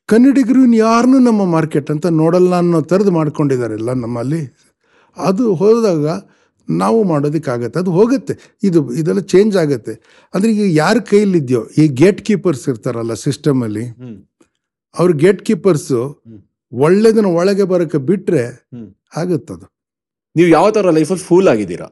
ಕನ್ನಡಿಗರು 0.08 0.62
ಯಾರನ್ನೂ 0.76 1.18
ನಮ್ಮ 1.18 1.42
ಮಾರ್ಕೆಟ್ 1.46 1.90
ಅಂತ 1.90 2.06
ನೋಡಲ್ಲ 2.06 2.54
ಅನ್ನೋ 2.54 2.80
ಥರದ್ದು 2.82 3.12
ಮಾಡ್ಕೊಂಡಿದ್ದಾರೆ 3.12 3.74
ಎಲ್ಲ 3.74 3.92
ನಮ್ಮಲ್ಲಿ. 4.04 4.42
ಅದು 5.16 5.44
ಹೋದಾಗ 5.54 6.06
ನಾವು 6.68 6.98
ಮಾಡೋದಕ್ಕಾಗತ್ತೆ. 7.04 7.78
ಅದು 7.78 7.90
ಹೋಗುತ್ತೆ. 7.90 8.34
ಇದು 8.62 8.80
ಇದೆಲ್ಲ 8.92 9.20
ಚೇಂಜ್ 9.20 9.56
ಆಗುತ್ತೆ. 9.56 9.94
ಅಂದರೆ 10.34 10.50
ಈಗ 10.52 10.68
ಯಾರ 10.76 10.96
ಕೈಲಿದೆಯೋ 11.10 11.62
ಈ 11.78 11.84
ಗೇಟ್ 12.02 12.20
ಕೀಪರ್ಸ್ 12.26 12.64
ಇರ್ತಾರಲ್ಲ 12.68 13.14
ಸಿಸ್ಟಮಲ್ಲಿ 13.14 13.84
ಅವ್ರ 14.94 15.10
ಗೇಟ್ 15.16 15.42
ಕೀಪರ್ಸು. 15.42 16.00
ಒಳ್ಳೇದನ್ನ 16.72 17.30
ಒಳಗೆ 17.40 17.64
ಬರೋಕ್ಕೆ 17.64 17.98
ಬಿಟ್ಟರೆ. 18.10 18.44
ಆಗುತ್ತದು. 19.16 19.66
ನೀವು 20.36 20.48
ಯಾವ 20.48 20.70
ಥರ 20.70 20.90
ಲೈಫಲ್ಲಿ 20.90 21.24
ಫೂಲ್ 21.24 21.48
ಆಗಿದ್ದೀರಾ? 21.48 21.88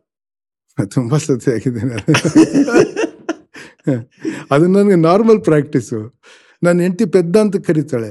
ತುಂಬ 0.95 1.17
ಸತಿ 1.17 1.51
ಆಗಿದ್ದೀನಿ. 1.51 1.97
ಅದು 4.55 4.65
ನನಗೆ 4.77 4.99
ನಾರ್ಮಲ್ 5.09 5.41
ಪ್ರಾಕ್ಟೀಸು 5.49 5.99
ನನ್ನ 6.67 6.77
ಹೆಂಡತಿ 6.87 7.05
ಪೆದ್ದ 7.15 7.37
ಅಂತ 7.45 7.57
ಕರೀತಾಳೆ. 7.69 8.11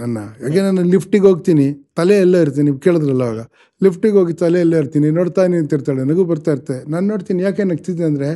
ನನ್ನ, 0.00 0.18
ಹಾಗೆ 0.42 0.60
ನಾನು 0.66 0.82
ಲಿಫ್ಟಿಗೆ 0.92 1.26
ಹೋಗ್ತೀನಿ. 1.28 1.66
ತಲೆ 1.98 2.16
ಎಲ್ಲ 2.24 2.36
ಇರ್ತೀನಿ 2.44 2.70
ಕೇಳಿದ್ರಲ್ಲ 2.84 3.22
ಅವಾಗ 3.28 3.42
ಲಿಫ್ಟಿಗೆ 3.84 4.16
ಹೋಗಿ 4.20 4.34
ತಲೆ 4.42 4.58
ಎಲ್ಲ 4.64 4.74
ಇರ್ತೀನಿ 4.82 5.08
ನೋಡ್ತಾ 5.18 5.42
ನಿಂತಿರ್ತಾಳೆ 5.54 6.00
ನನಗೂ 6.04 6.24
ಬರ್ತಾ 6.30 6.50
ಇರ್ತೆ 6.56 6.76
ನಾನು 6.92 7.04
ನೋಡ್ತೀನಿ, 7.12 7.40
ಯಾಕೆ 7.46 7.66
ನಗ್ತಿದ್ದೆ 7.72 8.04
ಅಂದರೆ, 8.10 8.28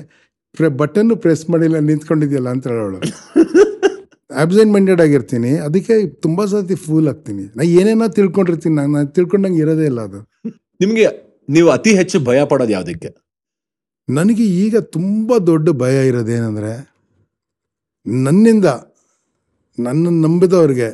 ಪ್ರೆ 0.58 0.68
ಬಟನ್ನು 0.80 1.16
ಪ್ರೆಸ್ 1.24 1.44
ಮಾಡಿಲ್ಲ, 1.52 1.76
ನಿಂತ್ಕೊಂಡಿದ್ಯಲ್ಲ 1.90 2.48
ಅಂತ 2.54 2.66
ಹೇಳೋಳು. 2.72 3.00
Absent 4.42 4.72
minded 4.74 5.02
ಆಗಿರ್ತೀನಿ. 5.06 5.52
ಅದಕ್ಕೆ 5.66 5.94
ತುಂಬ 6.24 6.44
ಸತಿ 6.52 6.76
ಫೂಲ್ 6.84 7.08
ಆಗ್ತೀನಿ. 7.12 7.44
ನಾ 7.56 7.62
ಏನೇನೋ 7.80 8.08
ತಿಳ್ಕೊಂಡಿರ್ತೀನಿ, 8.18 8.74
ನಾನು 8.80 8.92
ನಾನು 8.98 9.10
ತಿಳ್ಕೊಂಡಂಗೆ 9.18 9.60
ಇರೋದೇ 9.64 9.86
ಇಲ್ಲ 9.92 10.00
ಅದು. 10.08 10.20
ನಿಮಗೆ, 10.82 11.06
ನೀವು 11.56 11.68
ಅತಿ 11.76 11.92
ಹೆಚ್ಚು 12.00 12.18
ಭಯ 12.30 12.40
ಪಡೋದು 12.52 12.74
ಯಾವ್ದಕ್ಕೆ? 12.78 13.10
ನನಗೆ 14.16 14.44
ಈಗ 14.64 14.76
ತುಂಬ 14.96 15.38
ದೊಡ್ಡ 15.50 15.68
ಭಯ 15.82 15.96
ಇರೋದೇನೆಂದರೆ 16.08 16.72
ನನ್ನಿಂದ 18.06 18.68
ನನ್ನನ್ನು 19.78 20.20
ನಂಬಿದವ್ರಿಗೆ 20.26 20.88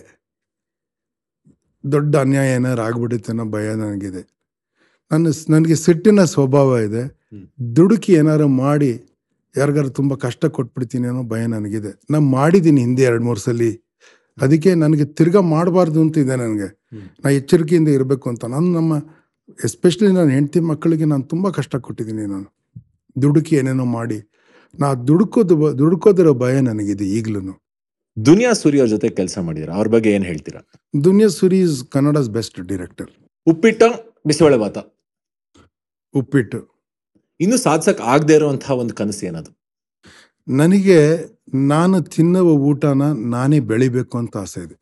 ದೊಡ್ಡ 1.84 2.12
ಅನ್ಯಾಯ 2.16 2.54
ಏನಾರು 2.56 2.80
ಆಗ್ಬಿಡುತ್ತೆ 2.82 3.30
ಅನ್ನೋ 3.32 3.44
ಭಯ 3.44 3.66
ನನಗಿದೆ. 3.74 4.22
ನನ್ನ 5.10 5.26
ನನಗೆ 5.54 5.76
ಸಿಟ್ಟಿನ 5.84 6.24
ಸ್ವಭಾವ 6.34 6.78
ಇದೆ. 6.78 7.02
ದುಡುಕಿ 7.76 8.12
ಏನಾರು 8.12 8.46
ಮಾಡಿ 8.48 8.90
ಯಾರಿಗಾರು 9.54 9.90
ತುಂಬ 9.90 10.14
ಕಷ್ಟ 10.14 10.46
ಕೊಟ್ಬಿಡ್ತೀನಿ 10.56 11.06
ಅನ್ನೋ 11.08 11.22
ಭಯ 11.22 11.42
ನನಗಿದೆ. 11.46 11.90
ನಾನು 12.10 12.26
ಮಾಡಿದ್ದೀನಿ 12.36 12.80
ಹಿಂದೆ 12.80 13.02
ಎರಡು 13.02 13.24
ಮೂರು 13.24 13.40
ಸಲ. 13.40 13.62
ಅದಕ್ಕೆ 14.38 14.70
ನನಗೆ 14.74 15.04
ತಿರ್ಗಾ 15.18 15.40
ಮಾಡಬಾರ್ದು 15.54 15.98
ಅಂತ 16.00 16.18
ಇದೆ 16.24 16.34
ನನಗೆ. 16.36 16.68
ನಾ 17.22 17.30
ಎಚ್ಚರಿಕೆಯಿಂದ 17.40 17.88
ಇರಬೇಕು 17.88 18.26
ಅಂತ. 18.32 18.44
ನಾನು 18.54 18.68
ನಮ್ಮ 18.72 18.92
ಎಸ್ಪೆಷಲಿ 19.64 20.12
ನನ್ನ 20.12 20.30
ಹೆಂಡತಿ 20.30 20.60
ಮಕ್ಕಳಿಗೆ 20.70 21.04
ನಾನು 21.04 21.24
ತುಂಬ 21.32 21.50
ಕಷ್ಟ 21.50 21.76
ಕೊಟ್ಟಿದ್ದೀನಿ 21.86 22.26
ನಾನು. 22.26 22.57
ದುಡುಕಿ 23.22 23.56
ಏನೇನೋ 23.56 23.84
ಮಾಡಿ 23.84 24.18
ನಾ 24.78 24.88
ದುಡುಕೋದು 25.08 25.54
ದುಡುಕೋದಿರೋ 25.78 26.34
ಭಯ 26.34 26.60
ನನಗಿದೆ 26.60 27.06
ಈಗಲೂ 27.18 27.54
ದುನಿಯಾ 28.16 28.52
ಸೂರಿ 28.52 28.78
ಅವ್ರ 28.80 28.90
ಜೊತೆ 28.90 29.08
ಕೆಲಸ 29.08 29.38
ಮಾಡಿದಿರಾ? 29.38 29.72
ಅವ್ರ 29.74 29.88
ಬಗ್ಗೆ 29.88 30.10
ಏನ್ 30.10 30.24
ಹೇಳ್ತೀರಾ? 30.24 30.60
Duniya 31.04 31.28
Suri 31.28 31.58
is 31.60 31.76
Kannada's 31.84 32.30
best 32.30 32.60
director. 32.60 33.10
ಉಪ್ಪಿಟ್ಟ 33.46 33.82
ಬಿಸಿಬೇಳೆ 34.26 34.58
ಭಾತ 34.58 34.78
ಉಪ್ಪಿಟ್ಟು. 36.14 36.58
ಇನ್ನು 37.40 37.56
ಸಾಧಿಸಕ್ 37.56 38.00
ಆಗದೆ 38.12 38.34
ಇರುವಂತಹ 38.34 38.74
ಒಂದು 38.82 38.94
ಕನಸು 38.94 39.26
ಏನದು? 39.26 39.50
ನನಗೆ 40.48 40.98
ನಾನು 41.68 42.02
ತಿನ್ನುವ 42.14 42.50
ಊಟನ 42.68 43.02
ನಾನೇ 43.30 43.60
ಬೆಳಿಬೇಕು 43.70 44.18
ಅಂತ 44.18 44.36
ಆಸೆ 44.36 44.60
ಇದೆ. 44.66 44.76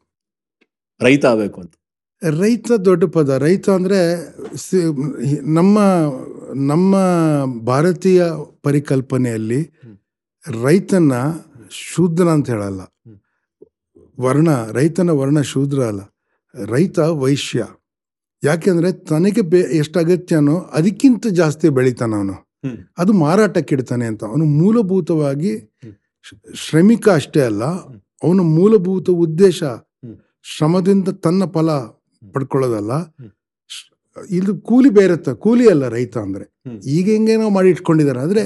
ರೈತ 1.01 1.25
ಆಗಬೇಕು 1.27 1.61
ಅಂತ. 1.61 1.75
ರೈತ 2.23 2.73
ದೊಡ್ಡ 2.73 3.05
ಪದ. 3.05 3.29
ರೈತ 3.29 3.71
ಅಂದರೆ 3.71 4.01
ನಮ್ಮ 5.43 5.79
ನಮ್ಮ 6.55 6.97
ಭಾರತೀಯ 7.65 8.25
ಪರಿಕಲ್ಪನೆಯಲ್ಲಿ 8.63 9.71
ರೈತನ 10.63 11.13
ಶೂದ್ರ 11.71 12.29
ಅಂತ 12.29 12.51
ಹೇಳಲ್ಲ. 12.51 12.81
ವರ್ಣ 14.21 14.49
ರೈತನ 14.73 15.11
ವರ್ಣ 15.11 15.41
ಶೂದ್ರ 15.41 15.83
ಅಲ್ಲ. 15.83 16.01
ರೈತ 16.55 16.99
ವೈಶ್ಯ. 16.99 17.67
ಯಾಕೆಂದ್ರೆ 18.45 18.93
ತನಗೆ 18.93 19.41
ಬೇ 19.41 19.61
ಎಷ್ಟು 19.61 19.99
ಅಗತ್ಯನೋ 19.99 20.57
ಅದಕ್ಕಿಂತ 20.59 21.27
ಜಾಸ್ತಿ 21.27 21.69
ಬೆಳಿತಾನ 21.69 22.15
ಅವನು. 22.15 22.37
ಅದು 22.99 23.13
ಮಾರಾಟಕ್ಕಿಡ್ತಾನೆ 23.13 24.07
ಅಂತ. 24.07 24.25
ಅವನು 24.25 24.45
ಮೂಲಭೂತವಾಗಿ 24.45 25.53
ಶ್ರಮಿಕ 26.55 27.09
ಅಷ್ಟೇ 27.09 27.41
ಅಲ್ಲ. 27.41 27.65
ಅವನ 28.23 28.41
ಮೂಲಭೂತ 28.41 29.11
ಉದ್ದೇಶ 29.11 29.63
ಶ್ರಮದಿಂದ 30.57 31.09
ತನ್ನ 31.09 31.45
ಫಲ 31.45 31.71
ಪಡ್ಕೊಳ್ಳೋದಲ್ಲ. 32.37 32.93
ಇದು 34.39 34.53
ಕೂಲಿ 34.69 34.91
ಬೇರೆತ್ತ 34.99 35.29
ಕೂಲಿ 35.45 35.67
ಅಲ್ಲ 35.73 35.85
ರೈತ 35.97 36.17
ಅಂದರೆ. 36.27 36.47
ಈಗ 36.97 37.07
ಹೆಂಗೇನೋ 37.15 37.49
ಮಾಡಿ 37.57 37.69
ಇಟ್ಕೊಂಡಿದ್ದಾರೆ. 37.75 38.21
ಆದರೆ 38.27 38.45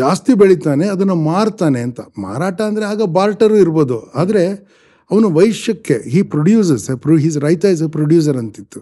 ಜಾಸ್ತಿ 0.00 0.32
ಬೆಳಿತಾನೆ 0.40 0.86
ಅದನ್ನು 0.94 1.16
ಮಾರ್ತಾನೆ 1.30 1.80
ಅಂತ. 1.86 2.00
ಮಾರಾಟ 2.26 2.58
ಅಂದರೆ 2.70 2.84
ಆಗ 2.92 3.02
ಬಾರ್ಟರು 3.16 3.56
ಇರ್ಬೋದು. 3.64 3.98
ಆದರೆ 4.20 4.44
ಅವನು 5.10 5.28
ವೈಶ್ಯಕ್ಕೆ 5.38 5.96
ಹಿ 6.12 6.20
ಪ್ರೊಡ್ಯೂಸರ್ಸ್ 6.34 6.86
ಹೀಸ್ 7.24 7.38
ರೈತ 7.46 7.64
ಇಸ್ 7.74 7.82
ಎ 7.86 7.88
ಪ್ರೊಡ್ಯೂಸರ್ 7.96 8.38
ಅಂತಿತ್ತು. 8.42 8.80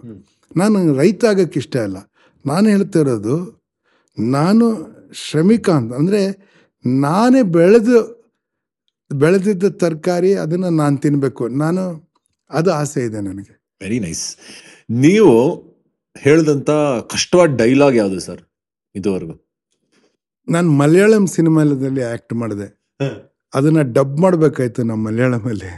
ನಾನು 0.55 0.77
ರೈತ 1.01 1.21
ಆಗಕ್ಕೆ 1.31 1.59
ಇಷ್ಟ 1.63 1.75
ಇಲ್ಲ 1.87 1.97
ನಾನು 2.45 2.65
ಹೇಳ್ತಾ 2.73 2.99
ಇರೋದು 3.03 3.35
ನಾನು 4.17 4.65
ಶ್ರಮಿಕ 5.25 5.67
ಅಂತ 5.79 5.91
ಅಂದರೆ 6.01 6.21
ನಾನೇ 7.03 7.41
ಬೆಳೆದು 7.57 7.97
ಬೆಳೆದಿದ್ದ 9.11 9.65
ತರಕಾರಿ 9.81 10.31
ಅದನ್ನು 10.43 10.69
ನಾನು 10.81 10.95
ತಿನ್ನಬೇಕು 11.03 11.43
ನಾನು 11.63 11.83
ಅದು 12.51 12.69
ಆಸೆ 12.79 13.01
ಇದೆ 13.09 13.19
ನನಗೆ. 13.27 13.53
ವೆರಿ 13.81 13.99
ನೈಸ್ 13.99 14.25
ನೀವು 14.89 15.33
ಹೇಳಿದಂಥ 16.17 16.69
ಕಷ್ಟವಾದ 17.11 17.49
ಡೈಲಾಗ್ 17.57 17.95
ಯಾವುದು 17.95 18.19
ಸರ್ 18.19 18.41
ಇದುವರೆಗೂ? 18.95 19.35
ನಾನು 20.47 20.69
ಮಲಯಾಳಂ 20.71 21.27
ಸಿನಿಮಾದಲ್ಲಿ 21.27 22.03
ಆ್ಯಕ್ಟ್ 22.03 22.33
ಮಾಡಿದೆ. 22.33 22.67
ಅದನ್ನು 23.53 23.93
ಡಬ್ 23.93 24.15
ಮಾಡಬೇಕಾಯ್ತು 24.19 24.83
ನಮ್ಮ 24.83 25.01
ಮಲಯಾಳಮಲ್ಲಿ. 25.07 25.71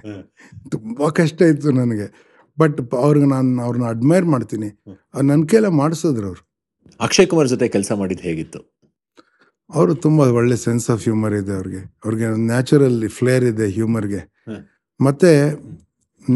ತುಂಬ 0.70 1.10
ಕಷ್ಟ 1.10 1.42
ಇತ್ತು 1.42 1.72
ನನಗೆ. 1.72 2.08
ಬಟ್ 2.60 2.96
ಅವ್ರಿಗೆ 2.96 3.26
ನಾನು 3.26 3.64
ಅವ್ರನ್ನ 3.64 3.88
ಅಡ್ಮೈರ್ 3.90 4.26
ಮಾಡ್ತೀನಿ. 4.26 4.70
ಅವ್ರು 5.14 5.26
ನನ್ನ 5.28 5.44
ಕೈಲ 5.46 5.68
ಮಾಡಿಸಿದ್ರು 5.82 6.28
ಅವರು. 6.28 6.42
ಅಕ್ಷಯ್ 7.00 7.28
ಕುಮಾರ್ 7.28 7.48
ಜೊತೆ 7.48 7.68
ಕೆಲಸ 7.68 7.92
ಮಾಡಿದ್ದು 7.92 8.24
ಹೇಗಿತ್ತು? 8.24 8.60
ಅವರು 9.70 9.96
ತುಂಬ 9.96 10.20
ಒಳ್ಳೆ 10.20 10.56
ಸೆನ್ಸ್ 10.58 10.90
ಆಫ್ 10.90 11.04
ಹ್ಯೂಮರ್ 11.04 11.34
ಇದೆ 11.34 11.54
ಅವ್ರಿಗೆ. 11.54 11.82
ಅವ್ರಿಗೆ 12.06 12.28
ನ್ಯಾಚುರಲ್ 12.48 13.10
ಫ್ಲೇರ್ 13.10 13.44
ಇದೆ 13.44 13.68
ಹ್ಯೂಮರ್ಗೆ 13.72 14.22
ಮತ್ತೆ 15.00 15.32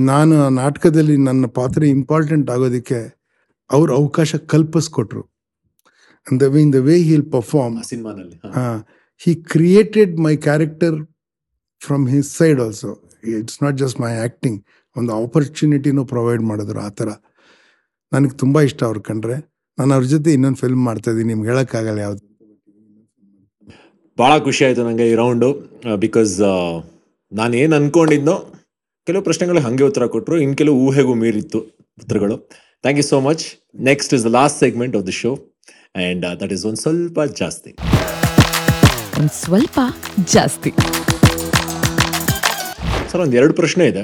ನಾನು 0.09 0.33
ಆ 0.45 0.49
ನಾಟಕದಲ್ಲಿ 0.49 1.15
ನನ್ನ 1.17 1.45
ಪಾತ್ರ 1.45 1.83
ಇಂಪಾರ್ಟೆಂಟ್ 1.83 2.49
ಆಗೋದಕ್ಕೆ 2.49 2.99
ಅವರು 3.69 3.91
ಅವಕಾಶ 3.95 4.35
ಕಲ್ಪಿಸ್ಕೊಟ್ರು. 4.35 5.23
The 6.27 6.47
way 6.53 6.59
in 6.61 6.73
the 6.73 6.79
way 6.87 6.95
he'll 7.09 7.25
perform 7.31 7.75
ಸಿನಿಮಾನಲ್ಲಿ 7.83 8.35
he. 9.21 9.33
Created 9.35 10.13
my 10.19 10.35
character 10.47 10.97
from 11.81 12.05
his 12.09 12.29
side 12.37 12.61
also 12.61 12.91
it's 13.39 13.59
not 13.63 13.77
just 13.77 14.01
my 14.01 14.11
acting 14.17 14.59
ಒಂದು 14.95 15.11
ಆಪರ್ಚುನಿಟಿನೂ 15.23 16.05
ಪ್ರೊವೈಡ್ 16.05 16.41
ಮಾಡಿದ್ರು 16.41 16.79
ಆ 16.79 16.89
ಥರ. 16.89 17.09
ನನಗೆ 18.11 18.35
ತುಂಬ 18.37 18.61
ಇಷ್ಟ 18.61 18.83
ಅವ್ರು 18.83 19.01
ಕಂಡ್ರೆ. 19.01 19.37
ನಾನು 19.79 19.93
ಅವ್ರ 19.93 20.05
ಜೊತೆ 20.05 20.33
ಇನ್ನೊಂದು 20.33 20.57
ಫಿಲ್ಮ್ 20.57 20.83
ಮಾಡ್ತಾ 20.85 21.11
ಇದ್ದೀನಿ 21.11 21.29
ನಿಮ್ಗೆ 21.33 21.49
ಹೇಳೋಕ್ಕಾಗಲ್ಲ 21.49 21.99
ಯಾವುದು. 21.99 22.23
ಭಾಳ 24.17 24.33
ಖುಷಿ 24.37 24.65
ಆಯಿತು 24.65 24.81
ನನಗೆ 24.83 25.05
ಈ 25.11 25.15
ರೌಂಡು 25.15 25.49
ಬಿಕಾಸ್ 25.97 26.33
ನಾನು 27.31 27.53
ಏನು 27.55 27.75
ಅನ್ಕೊಂಡಿದ್ನೋ 27.75 28.35
ಕೆಲವು 29.07 29.23
ಪ್ರಶ್ನೆಗಳು 29.23 29.59
ಹಂಗೆ 29.59 29.83
ಉತ್ತರ 29.83 30.05
ಕೊಟ್ಟರು 30.05 30.35
ಇನ್ನು 30.41 30.55
ಕೆಲವು 30.55 30.75
ಊಹೆಗೂ 30.85 31.13
ಮೀರಿತ್ತು 31.13 31.59
ಉತ್ತರಗಳು. 31.99 32.35
Thank 32.83 32.99
you 32.99 33.05
so 33.09 33.19
much 33.19 33.43
next 33.89 34.13
is 34.13 34.23
the 34.23 34.29
last 34.35 34.59
segment 34.59 34.95
of 34.97 35.05
the 35.07 35.09
show 35.09 35.31
and 35.95 36.25
that 36.41 36.53
is 36.53 36.65
ಒಂದು 36.65 36.81
ಸ್ವಲ್ಪ 36.81 37.19
ಜಾಸ್ತಿ. 37.41 37.71
ಒಂದು 39.19 39.33
ಸ್ವಲ್ಪ 39.43 39.79
ಜಾಸ್ತಿ. 40.35 40.71
ಸರ್ 43.11 43.21
ಒಂದು 43.21 43.37
ಎರಡು 43.37 43.53
ಪ್ರಶ್ನೆ 43.53 43.87
ಇದೆ. 43.87 44.03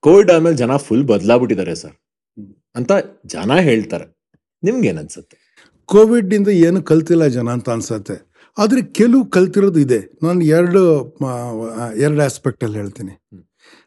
ಕೋವಿಡ್ 0.00 0.30
ಆದ್ಮೇಲೆ 0.30 0.56
ಜನ 0.56 0.76
ಫುಲ್ 0.76 1.04
ಬದಲಾಗ್ಬಿಟ್ಟಿದ್ದಾರೆ 1.04 1.74
ಸರ್. 1.74 1.96
ಅಂತ 2.76 2.92
ಜನ 3.26 3.52
ಹೇಳ್ತಾರೆ. 3.68 4.06
ನಿಮ್ಗೇನ್ 4.62 4.98
ಅನ್ಸುತ್ತೆ? 4.98 5.36
ಕೋವಿಡ್ 5.84 6.34
ಇಂದ 6.34 6.48
ಏನು 6.48 6.82
ಕಲ್ತಿಲ್ಲ 6.82 7.26
ಜನ 7.26 7.48
ಅಂತ 7.48 7.70
ಅನ್ಸುತ್ತೆ. 7.70 8.16
ಆದರೆ 8.58 8.82
ಕೆಲವು 8.82 9.24
ಕಲ್ತಿರೋದು 9.36 9.80
ಇದೆ. 9.80 10.00
ನಾನು 10.22 10.40
ಎರಡು 10.58 10.82
ಎರಡು 12.04 12.22
ಆಸ್ಪೆಕ್ಟಲ್ಲಿ 12.22 12.76
ಹೇಳ್ತೀನಿ. 12.78 13.14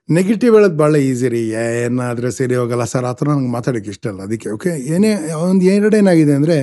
ನೆಗೆಟಿವ್ 0.09 0.53
ಹೇಳೋದು 0.57 0.77
ಭಾಳ 0.81 0.95
ಈಸಿ 1.09 1.27
ರೀ. 1.33 1.41
ಏನಾದರೆ 1.85 2.29
ಸರಿ 2.37 2.55
ಹೋಗಲ್ಲ 2.59 2.83
ಸರ್ 2.91 3.05
ಆ 3.09 3.13
ಥರ 3.19 3.27
ನಂಗೆ 3.37 3.51
ಮಾತಾಡೋಕ್ಕೆ 3.55 3.89
ಇಷ್ಟ 3.93 4.05
ಅಲ್ಲ 4.11 4.21
ಅದಕ್ಕೆ. 4.27 4.49
ಓಕೆ 4.57 4.71
ಏನೇ 4.95 5.11
ಒಂದು 5.47 5.65
ಎರಡೇನಾಗಿದೆ 5.73 6.33
ಅಂದರೆ 6.39 6.57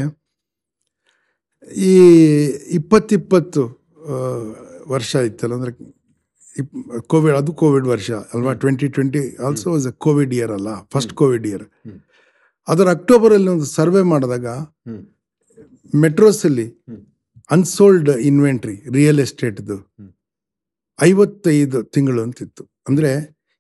ಈ 1.91 1.93
ಇಪ್ಪತ್ತಿಪ್ಪತ್ತು 2.79 3.63
ವರ್ಷ 4.95 5.15
ಇತ್ತಲ್ಲ 5.29 5.55
ಅಂದರೆ 5.59 5.73
ಇಪ್ 6.57 6.73
ಕೋವಿಡ್ 7.13 7.37
ಅದು 7.41 7.53
ಕೋವಿಡ್ 7.63 7.87
ವರ್ಷ 7.93 8.11
ಅಲ್ವಾ? 8.35 8.53
Twenty 8.63 8.87
twenty 8.97 9.21
also 9.47 9.67
was 9.75 9.87
a 9.93 9.95
covid 10.07 10.33
year 10.39 10.53
ಅಲ್ಲ. 10.57 10.71
First 10.95 11.13
covid 11.21 11.47
year. 11.51 11.65
ಅದರ 12.69 12.87
ಅಕ್ಟೋಬರಲ್ಲಿ 12.97 13.51
ಒಂದು 13.55 13.67
ಸರ್ವೆ 13.79 14.03
ಮಾಡಿದಾಗ. 14.13 14.47
ಮೆಟ್ರೋಸಲ್ಲಿ 16.05 16.67
ಅನ್ಸೋಲ್ಡ್ 17.51 18.11
ಇನ್ವೆಂಟ್ರಿ 18.31 18.77
ರಿಯಲ್ 18.99 19.21
ಎಸ್ಟೇಟ್ದು. 19.25 19.77
ಐವತ್ತೈದು 20.99 21.81
ತಿಂಗಳು 21.95 22.21
ಅಂತಿತ್ತು. 22.27 22.63
ಅಂದ್ರೆ 22.89 23.11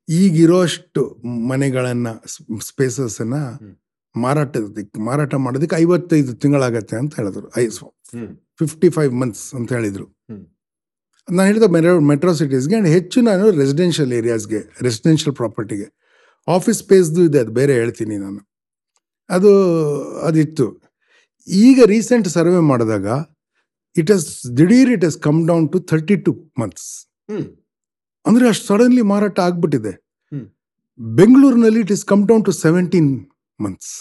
ಈಗಿರೋಷ್ಟು 0.09 1.03
ಮನೆಗಳನ್ನ 1.49 2.09
ಸ್ಪೇಸಸ್ 2.67 3.19
ಅನ್ನ 3.21 3.37
ಹ್ಮ್. 3.55 3.73
ಮಾರಾಟದಕ್ಕೆ 4.14 5.01
ಮಾರಾಟ 5.01 5.35
ಮಾಡೋದಕ್ಕೆ 5.45 5.77
ಐವತ್ತೈದು 5.77 6.33
ತಿಂಗಳಾಗತ್ತೆ 6.37 6.97
ಅಂತ 6.97 7.12
ಹೇಳಿದ್ರು 7.21 7.47
ಐ. 7.57 7.64
ಫಿಫ್ಟಿ 8.61 8.88
ಫೈವ್ 8.90 9.12
ಮಂತ್ಸ್ 9.21 9.47
ಅಂತ 9.55 9.71
ಹೇಳಿದ್ರು. 9.73 10.07
ನಾನು 11.29 11.47
ಹೇಳಿದ 11.47 11.67
ಮೆಟ್ರೋ 12.09 12.33
ಸಿಟೀಸ್ಗೆ 12.35 12.75
ಆ್ಯಂಡ್ 12.75 12.88
ಹೆಚ್ಚು 12.88 13.19
ನಾನು 13.23 13.45
ರೆಸಿಡೆನ್ಷಿಯಲ್ 13.59 14.12
ಏರಿಯಾಸ್ಗೆ 14.12 14.61
ರೆಸಿಡೆನ್ಷಿಯಲ್ 14.83 15.35
ಪ್ರಾಪರ್ಟಿಗೆ 15.37 15.87
ಆಫೀಸ್ 16.49 16.79
ಸ್ಪೇಸ್ದು 16.79 17.21
ಇದೆ 17.25 17.38
ಅದು 17.40 17.53
ಬೇರೆ 17.53 17.73
ಹೇಳ್ತೀನಿ 17.75 18.17
ನಾನು 18.19 18.40
ಅದು 19.31 19.51
ಅದಿತ್ತು 20.23 20.67
ಈಗ 21.49 21.79
ರೀಸೆಂಟ್ 21.87 22.29
ಸರ್ವೆ 22.29 22.61
ಮಾಡಿದಾಗ 22.64 23.07
ಇಟ್ 23.97 24.11
ಹಸ್ 24.11 24.27
ದಿಢೀರ್ 24.57 24.90
it 24.90 25.05
has 25.05 25.19
come 25.19 25.47
down 25.49 25.67
to 25.73 25.79
thirty 25.90 26.17
two 26.19 26.33
months. 26.59 26.88
ಅಂದರೆ 28.26 28.44
ಅಷ್ಟು 28.48 28.66
ಸಡನ್ಲಿ 28.70 29.02
ಮಾರಾಟ 29.12 29.38
ಆಗ್ಬಿಟ್ಟಿದೆ 29.46 29.92
ಬೆಂಗಳೂರಿನಲ್ಲಿ 31.00 31.80
it 31.84 31.92
is 31.96 32.04
come 32.12 32.22
down 32.30 32.44
to 32.44 32.52
seventeen 32.64 33.10
months. 33.58 33.92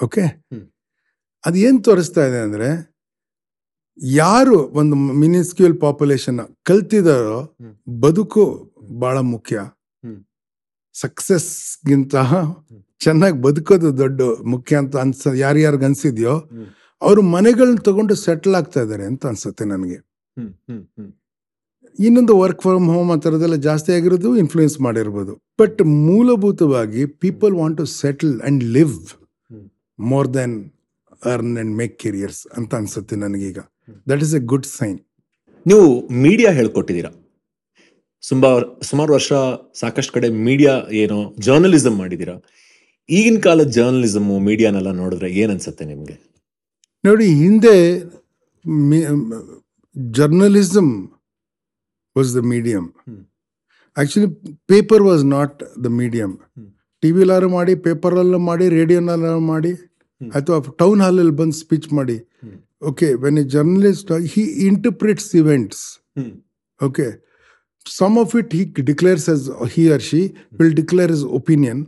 Okay. 0.00 0.24
ಅದು 1.44 1.56
ಏನು 1.66 1.78
ತೋರಿಸ್ತಾ 1.82 2.22
ಇದೆ 2.28 2.38
ಅಂದರೆ 2.46 2.68
ಯಾರು 4.20 4.56
ಒಂದು 4.80 4.96
ಮಿನಿಸ್ಕ್ಯೂಲ್ 5.22 5.76
ಪಾಪ್ಯುಲೇಷನ್ 5.80 6.40
ಕಲ್ತಿದಾರೋ 6.68 7.38
ಬದುಕು 8.04 8.44
ಬಹಳ 9.04 9.18
ಮುಖ್ಯ. 9.34 9.56
ಸಕ್ಸಸ್ಗಿಂತ 10.94 12.14
ಚೆನ್ನಾಗಿ 13.00 13.36
ಬದುಕೋದು 13.42 13.88
ದೊಡ್ಡ 13.98 14.20
ಮುಖ್ಯ 14.52 14.76
ಅಂತ 14.76 14.96
ಅನ್ಸ 14.96 15.32
ಯಾರ್ಯಾರಿಗೆ 15.44 15.84
ಅನ್ಸಿದ್ಯೋ. 15.84 16.34
ಅವರು 17.02 17.22
ಮನೆಗಳನ್ನ 17.34 17.80
ತಗೊಂಡು 17.88 18.14
ಸೆಟ್ಲ್ 18.24 18.56
ಆಗ್ತಾ 18.60 18.80
ಇದ್ದಾರೆ 18.84 19.04
ಅಂತ 19.06 19.26
ಅನ್ಸುತ್ತೆ 19.26 19.64
ನನಗೆ. 19.64 19.98
ಇನ್ನೊಂದು 22.06 22.34
ವರ್ಕ್ 22.42 22.60
ಫ್ರಮ್ 22.66 22.86
ಹೋಮ್ 22.94 23.08
ಆ 23.14 23.16
ಥರದ್ದೆಲ್ಲ 23.24 23.56
ಜಾಸ್ತಿ 23.68 23.90
ಆಗಿರೋದು 23.96 24.30
ಇನ್ಫ್ಲೂಯೆನ್ಸ್ 24.42 24.76
ಮಾಡಿರ್ಬೋದು. 24.86 25.32
ಬಟ್ 25.60 25.80
ಮೂಲಭೂತವಾಗಿ 26.08 27.02
people 27.24 27.54
want 27.60 27.76
to 27.80 27.86
settle 28.02 28.34
and 28.40 28.62
live. 28.76 28.96
More 29.98 30.28
than 30.36 30.54
earn 31.32 31.54
and 31.56 31.72
make 31.80 31.94
careers 32.04 32.42
ಅಂತ 32.58 32.70
ಅನ್ಸುತ್ತೆ 32.80 33.16
ನನಗೀಗ. 33.24 33.58
That 34.10 34.22
is 34.26 34.34
a 34.40 34.42
good 34.52 34.68
sign 34.78 34.98
ನೀವು 35.66 35.86
ಮೀಡಿಯಾ 36.26 36.52
ಹೇಳ್ಕೊಟ್ಟಿದ್ದೀರಾ? 36.58 37.10
ಸುಮಾರು 38.22 38.66
ಸುಮಾರು 38.90 39.10
ವರ್ಷ 39.16 39.32
ಸಾಕಷ್ಟು 39.80 40.12
ಕಡೆ 40.16 40.28
ಮೀಡಿಯಾ 40.46 40.72
ಏನೋ 41.02 41.18
ಜರ್ನಲಿಸಮ್ 41.46 41.96
ಮಾಡಿದ್ದೀರಾ? 42.02 42.36
ಈಗಿನ 43.08 43.38
ಕಾಲದ 43.46 43.68
ಜರ್ನಲಿಸಮ್ 43.76 44.30
ಮೀಡಿಯಾನೆಲ್ಲ 44.48 44.90
ನೋಡಿದ್ರೆ 45.02 45.28
ಏನು 45.40 45.50
ಅನಿಸುತ್ತೆ 45.54 45.84
ನಿಮ್ಗೆ? 45.92 46.16
ನೋಡಿ 47.04 47.26
ಹಿಂದೆ 47.42 47.76
journalism 50.18 50.92
was 52.18 52.32
the 52.36 52.42
medium 52.52 52.84
hmm. 53.06 53.20
Actually 53.96 54.28
paper 54.72 55.02
was 55.02 55.24
not 55.36 55.56
the 55.84 55.90
medium 56.00 56.32
hmm. 56.50 56.68
T 57.02 57.10
ವಿಲಾರು 57.12 57.48
ಮಾಡಿ 57.48 57.74
ಪೇಪರಲ್ಲೂ 57.86 58.40
ಮಾಡಿ 58.48 58.66
ರೇಡಿಯೋನಲ್ಲಾರು 58.76 59.42
ಮಾಡಿ 59.52 59.72
ಹ್ಮ್. 60.20 60.30
ಅಥವಾ 60.32 60.58
ಟೌನ್ 60.82 61.00
ಹಾಲಲ್ಲಿ 61.00 61.36
ಬಂದು 61.40 61.56
ಸ್ಪೀಚ್ 61.56 61.88
ಮಾಡಿ 61.92 62.18
ಹ್ಮ್. 62.42 62.56
Okay 62.82 63.08
when 63.24 63.38
a 63.38 63.46
journalist 63.54 64.12
he 64.34 64.44
interprets 64.68 65.32
events 65.36 65.84
hmm. 66.18 66.34
Okay. 66.80 67.10
Some 67.86 68.16
of 68.18 68.34
it 68.34 68.48
he 68.52 68.62
declares 68.84 69.24
as 69.28 69.42
he 69.68 69.84
or 69.88 69.98
she 70.00 70.20
will 70.58 70.72
declare 70.72 71.08
his 71.08 71.22
opinion. 71.38 71.78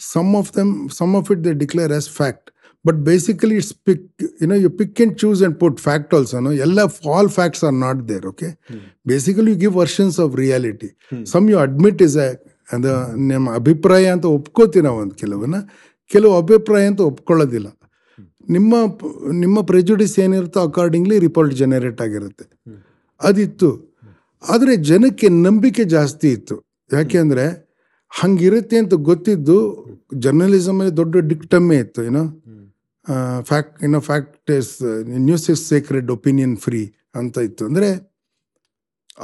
Some 0.00 0.30
of 0.34 0.46
them, 0.52 0.70
some 0.90 1.12
of 1.14 1.30
it 1.30 1.42
they 1.42 1.54
declare 1.54 1.92
as 1.92 2.06
fact. 2.10 2.44
But 2.84 2.98
basically 3.08 3.56
it's 3.60 3.74
pick 3.88 4.06
you know 4.42 4.56
you 4.64 4.70
pick 4.80 5.00
and 5.00 5.14
choose 5.18 5.42
and 5.46 5.56
put 5.58 5.78
fact 5.80 6.12
ಆಲ್ಸೋನು 6.14 6.52
ಎಲ್ಲ 6.64 6.80
all 7.16 7.30
facts 7.38 7.64
are 7.64 7.76
not 7.86 8.00
there 8.08 8.26
okay 8.32 8.48
basically 9.06 9.52
you 9.54 9.58
give 9.64 9.76
versions 9.82 10.18
of 10.20 10.34
reality 10.36 10.90
some 11.32 11.46
you 11.50 11.58
admit 11.58 12.02
is 12.08 12.18
a 12.26 12.28
ಅದು 12.72 12.92
ನಿಮ್ಮ 13.30 13.54
ಅಭಿಪ್ರಾಯ 13.54 14.04
ಅಂತ 14.06 14.26
ಒಪ್ಕೋತೀರ 14.36 14.88
ಒಂದು 15.00 15.14
ಕೆಲವನ್ನ 15.14 15.56
ಕೆಲವು 16.10 16.34
ಅಭಿಪ್ರಾಯ 16.38 16.84
ಅಂತ 16.90 17.00
ಒಪ್ಕೊಳ್ಳೋದಿಲ್ಲ. 17.00 17.68
ನಿಮ್ಮ 18.50 18.74
ನಿಮ್ಮ 19.42 19.58
ಪ್ರೆಜುಡಿಸ್ 19.62 20.14
ಏನಿರುತ್ತೋ 20.18 20.60
ಅಕಾರ್ಡಿಂಗ್ಲಿ 20.68 21.16
ರಿಪೋರ್ಟ್ 21.18 21.54
ಜನರೇಟ್ 21.54 22.00
ಆಗಿರುತ್ತೆ. 22.00 22.44
ಅದಿತ್ತು. 23.20 23.70
ಆದರೆ 24.42 24.72
ಜನಕ್ಕೆ 24.90 25.28
ನಂಬಿಕೆ 25.46 25.84
ಜಾಸ್ತಿ 25.84 26.28
ಇತ್ತು. 26.28 26.56
ಯಾಕೆಂದರೆ 26.90 27.46
ಹಂಗಿರುತ್ತೆ 28.12 28.76
ಅಂತ 28.78 28.94
ಗೊತ್ತಿದ್ದು 29.10 29.56
ಜರ್ನಲಿಸಮಲ್ಲಿ 30.14 30.96
ದೊಡ್ಡ 30.96 31.16
ಡಿಕ್ಟಮ್ಮೇ 31.30 31.76
ಇತ್ತು 31.76 32.00
ಏನೋ 32.02 32.24
ಫ್ಯಾಕ್ಟ್ 33.50 33.76
ಇನ್ನು 33.86 34.00
fact 34.08 34.50
is 34.58 34.72
news 35.28 35.46
is 35.54 35.62
sacred 35.70 36.10
opinion 36.16 36.56
free 36.64 36.82
ಅಂತ 37.20 37.36
ಇತ್ತು. 37.48 37.64
ಅಂದರೆ 37.70 37.88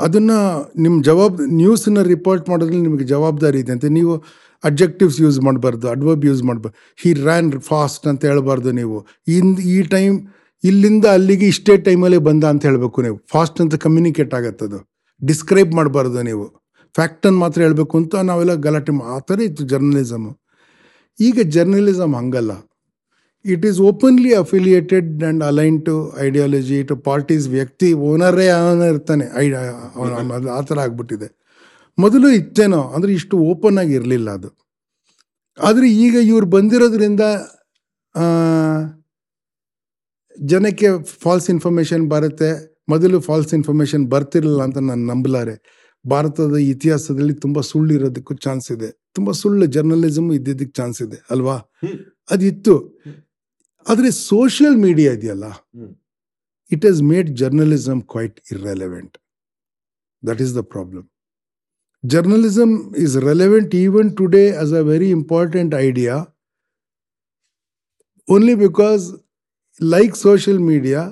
ಅದನ್ನು 0.06 0.38
ನಿಮ್ಮ 0.84 0.96
ಜವಾಬ್ 1.08 1.38
ನ್ಯೂಸನ್ನ 1.60 2.02
ರಿಪೋರ್ಟ್ 2.14 2.44
ಮಾಡೋದ್ರಲ್ಲಿ 2.50 2.84
ನಿಮಗೆ 2.88 3.06
ಜವಾಬ್ದಾರಿ 3.14 3.58
ಇದೆ 3.62 3.72
ಅಂತ. 3.76 3.86
ನೀವು 3.98 4.12
ಅಬ್ಜೆಕ್ಟಿವ್ಸ್ 4.64 5.18
ಯೂಸ್ 5.24 5.38
ಮಾಡಬಾರ್ದು 5.46 5.86
ಅಡ್ವರ್ಬ್ 5.94 6.24
ಯೂಸ್ 6.28 6.42
ಮಾಡಬಾರ್ದು. 6.48 6.76
ಹಿ 7.02 7.10
ರ್ಯಾನ್ 7.26 7.48
ಫಾಸ್ಟ್ 7.70 8.04
ಅಂತ 8.10 8.22
ಹೇಳ್ಬಾರ್ದು 8.30 8.70
ನೀವು. 8.80 8.98
ಇನ್ 9.36 9.50
ಈ 9.74 9.76
ಟೈಮ್, 9.96 10.16
ಇಲ್ಲಿಂದ 10.64 11.06
ಅಲ್ಲಿಗೆ 11.16 11.46
ಇಷ್ಟೇ 11.52 11.74
ಟೈಮಲ್ಲೇ 11.88 12.20
ಬಂದ 12.28 12.44
ಅಂತ 12.52 12.62
ಹೇಳಬೇಕು 12.68 13.02
ನೀವು. 13.06 13.18
ಫಾಸ್ಟ್ 13.34 13.60
ಅಂತ 13.64 13.74
ಕಮ್ಯುನಿಕೇಟ್ 13.84 14.34
ಆಗತ್ತದು 14.38 14.80
ಡಿಸ್ಕ್ರೈಬ್ 15.22 15.72
ಮಾಡಬಾರ್ದು 15.78 16.22
ನೀವು. 16.30 16.46
ಫ್ಯಾಕ್ಟನ್ನು 16.94 17.38
ಮಾತ್ರ 17.44 17.58
ಹೇಳಬೇಕು 17.66 17.94
ಅಂತ 18.00 18.14
ನಾವೆಲ್ಲ 18.30 18.54
ಗಲಾಟೆ 18.66 18.92
ಆ 19.14 19.18
ಥರ 19.28 19.40
ಇತ್ತು 19.48 19.64
ಜರ್ನಲಿಸಮು 19.72 20.32
ಈಗ 21.18 21.40
ಜರ್ನಲಿಸಮ್ 21.56 22.14
ಹಂಗಲ್ಲ. 22.20 22.52
It 23.44 23.64
is 23.68 23.79
openly 23.90 24.31
affiliated 24.42 25.11
and 25.24 25.42
align 25.50 25.79
to 25.88 25.94
ideology 26.26 26.79
to 26.90 26.94
parties 27.09 27.46
ವ್ಯಕ್ತಿ 27.57 27.88
ಓನರೇ 28.11 28.46
ಅವನ 28.57 28.88
ಇರ್ತಾನೆ 28.94 29.26
ಆ 30.59 30.61
ಥರ 30.70 30.79
ಆಗ್ಬಿಟ್ಟಿದೆ. 30.87 31.29
ಮೊದಲು 31.98 32.29
ಇತ್ತೇನೋ 32.40 32.83
ಅಂದರೆ 32.96 33.12
ಇಷ್ಟು 33.20 33.37
ಓಪನ್ 33.53 33.79
ಆಗಿರಲಿಲ್ಲ 33.85 34.29
ಅದು. 34.38 34.50
ಆದರೆ 35.59 35.87
ಈಗ 36.05 36.14
ಇವ್ರು 36.33 36.46
ಬಂದಿರೋದ್ರಿಂದ 36.57 37.24
ಜನಕ್ಕೆ 40.37 40.88
ಫಾಲ್ಸ್ 41.22 41.48
ಇನ್ಫಾರ್ಮೇಷನ್ 41.55 42.05
ಬರುತ್ತೆ. 42.14 42.50
ಮೊದಲು 42.88 43.16
ಫಾಲ್ಸ್ 43.26 43.53
ಇನ್ಫಾರ್ಮೇಷನ್ 43.59 44.05
ಬರ್ತಿರಲಿಲ್ಲ 44.14 44.62
ಅಂತ 44.68 44.79
ನಾನು 44.90 45.05
ನಂಬಲಾರೆ. 45.12 45.57
ಭಾರತದ 46.05 46.57
ಇತಿಹಾಸದಲ್ಲಿ 46.72 47.35
ತುಂಬ 47.44 47.59
ಸುಳ್ಳು 47.70 47.92
ಇರೋದಕ್ಕೂ 47.98 48.35
ಚಾನ್ಸ್ 48.44 48.68
ಇದೆ. 48.76 48.88
ತುಂಬ 49.16 49.31
ಸುಳ್ಳು 49.40 49.66
ಜರ್ನಲಿಸಮ್ 49.76 50.29
ಇದ್ದಿದ್ದಕ್ಕೆ 50.38 50.74
ಚಾನ್ಸ್ 50.81 51.00
ಇದೆ 51.07 51.18
ಅಲ್ವಾ? 51.35 51.57
ಅದಿತ್ತು. 52.35 52.74
ಆದರೆ 53.86 54.10
ಸೋಷಿಯಲ್ 54.26 54.76
ಮೀಡಿಯಾ 54.76 55.12
ಇದೆಯಲ್ಲ 55.12 55.46
it 56.70 56.84
has 56.86 57.00
made 57.02 57.30
journalism 57.36 58.02
quite 58.02 58.36
irrelevant 58.52 59.14
that 60.22 60.40
is 60.42 60.52
the 60.56 60.62
problem 60.74 61.06
journalism 62.04 62.74
is 62.96 63.16
relevant 63.30 63.74
even 63.74 64.10
today 64.16 64.44
as 64.52 64.72
a 64.72 64.82
very 64.82 65.10
important 65.10 65.74
idea 65.80 66.14
only 68.28 68.54
because 68.66 69.04
like 69.80 70.16
social 70.16 70.60
media 70.70 71.02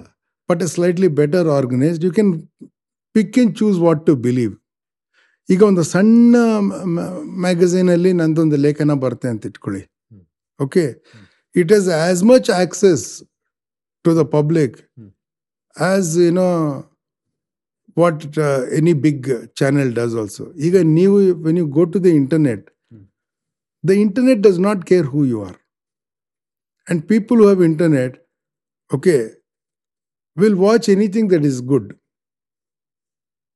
but 0.48 0.62
a 0.62 0.66
slightly 0.66 1.08
better 1.20 1.48
organised 1.58 2.04
you 2.04 2.12
can 2.12 2.32
pick 3.14 3.38
in 3.38 3.54
choose 3.54 3.78
what 3.78 4.06
to 4.06 4.14
believe 4.26 4.54
ಈಗ 5.48 5.62
ಒಂದು 5.62 5.82
ಸಣ್ಣ 5.92 6.36
ಮ್ಯಾಗಝೀನಲ್ಲಿ 7.44 8.12
ನಂದೊಂದು 8.12 8.56
ಲೇಖನ 8.56 8.94
ಬರುತ್ತೆ 8.94 9.28
ಅಂತ 9.28 9.46
ಇಟ್ಕೊಳ್ಳಿ. 9.46 9.82
Hmm. 11.47 11.47
Okay 11.53 11.59
it 11.61 11.71
is 11.77 11.87
as 12.01 12.23
much 12.31 12.49
access 12.59 13.05
to 14.05 14.13
the 14.19 14.25
public 14.35 14.75
hmm. 14.97 15.09
As 15.75 16.11
you know 16.25 16.49
what 17.97 18.21
any 18.79 18.93
big 19.03 19.27
channel 19.59 19.91
does 19.99 20.15
also 20.21 20.45
ಈಗ 20.67 20.75
ನೀವು 20.97 21.17
when 21.45 21.59
you 21.61 21.67
go 21.75 21.83
to 21.93 21.99
the 22.05 22.11
internet 22.21 22.65
hmm. 22.91 23.03
The 23.83 23.97
internet 24.05 24.41
does 24.47 24.61
not 24.67 24.83
care 24.91 25.09
who 25.15 25.23
you 25.25 25.39
are 25.47 25.57
and 26.87 27.01
people 27.07 27.37
who 27.39 27.45
have 27.47 27.61
internet 27.63 28.13
okay 28.91 29.19
will 30.37 30.55
watch 30.57 30.85
anything 30.89 31.27
that 31.29 31.43
is 31.49 31.57
good 31.69 31.85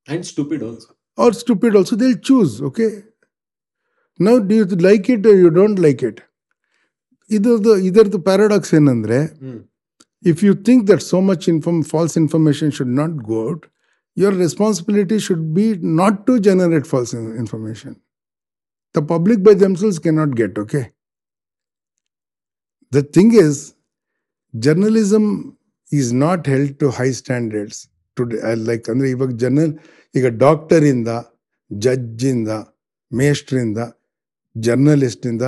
and 0.08 0.26
stupid 0.30 0.63
also 0.63 0.89
or 1.17 1.30
stupid 1.34 1.72
also 1.78 1.96
they'll 1.96 2.22
choose 2.22 2.54
okay 2.62 2.89
now 4.20 4.36
do 4.41 4.56
you 4.60 4.65
like 4.82 5.08
it 5.10 5.26
or 5.26 5.36
you 5.36 5.50
don't 5.52 5.80
like 5.80 6.02
it 6.10 6.17
ಇದರದು 7.33 7.73
ಇದರದು 7.88 8.18
paradox 8.29 8.73
ಏನಂದ್ರೆ 8.75 9.18
if 10.25 10.40
you 10.45 10.53
think 10.68 10.83
that 10.90 11.03
so 11.05 11.18
much 11.21 11.47
inform 11.49 11.83
false 11.85 12.14
information 12.18 12.73
should 12.73 12.95
not 12.95 13.14
got 13.31 13.62
your 14.16 14.37
responsibility 14.37 15.18
should 15.18 15.47
be 15.55 15.66
not 16.01 16.18
to 16.27 16.35
generate 16.38 16.87
false 16.87 17.12
information 17.42 17.95
the 18.95 19.03
public 19.07 19.42
by 19.45 19.55
themselves 19.61 19.99
can 20.01 20.16
not 20.16 20.35
get 20.37 20.59
okay 20.59 20.83
the 22.92 23.03
thing 23.14 23.35
is 23.45 23.61
journalism 24.55 25.29
is 25.90 26.11
not 26.16 26.47
held 26.49 26.75
to 26.79 26.88
high 26.90 27.09
standards 27.12 27.81
to 28.16 28.25
like 28.68 28.87
ಅಂದರೆ 28.90 29.09
ಇವಾಗ 29.11 29.33
journal 29.37 29.73
ಈಗ 30.14 30.27
ಡಾಕ್ಟರಿಂದ 30.37 31.11
ಜಡ್ಜಿಂದ 31.71 32.53
ಮೇಸ್ಟ್ರಿಂದ 33.12 33.79
ಜರ್ನಲಿಸ್ಟಿಂದ 34.57 35.45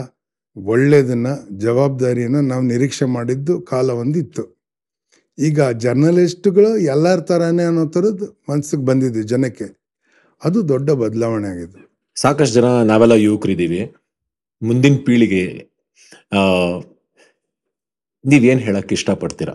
ಒಳ್ಳೆಯದನ್ನು 0.57 1.33
ಜವಾಬ್ದಾರಿಯನ್ನು 1.64 2.40
ನಾವು 2.51 2.62
ನಿರೀಕ್ಷೆ 2.73 3.07
ಮಾಡಿದ್ದು 3.17 3.55
ಕಾಲ 3.71 3.90
ಒಂದಿತ್ತು 4.03 4.45
ಈಗ 5.38 5.61
ಜರ್ನಲಿಸ್ಟ್ಗಳು 5.85 6.71
ಎಲ್ಲರ 6.93 7.21
ಥರನೇ 7.31 7.64
ಅನ್ನೋ 7.71 7.85
ಥರದ್ದು 7.95 8.27
ಮನಸ್ಸಿಗೆ 8.51 8.85
ಬಂದಿದ್ದು 8.90 9.23
ಜನಕ್ಕೆ. 9.33 9.67
ಅದು 10.43 10.59
ದೊಡ್ಡ 10.73 10.90
ಬದಲಾವಣೆ 11.03 11.49
ಆಗಿದೆ. 11.53 11.81
ಸಾಕಷ್ಟು 12.17 12.55
ಜನ 12.59 12.67
ನಾವೆಲ್ಲ 12.90 13.14
ಯುವಕರಿದ್ದೀವಿ. 13.27 13.81
ಮುಂದಿನ 14.62 14.97
ಪೀಳಿಗೆ 15.07 15.45
ನೀವೇನು 18.25 18.61
ಹೇಳಕ್ಕೆ 18.67 18.69
ಹೇಳಕ್ 18.69 18.93
ಇಷ್ಟಪಡ್ತೀರಾ? 18.97 19.55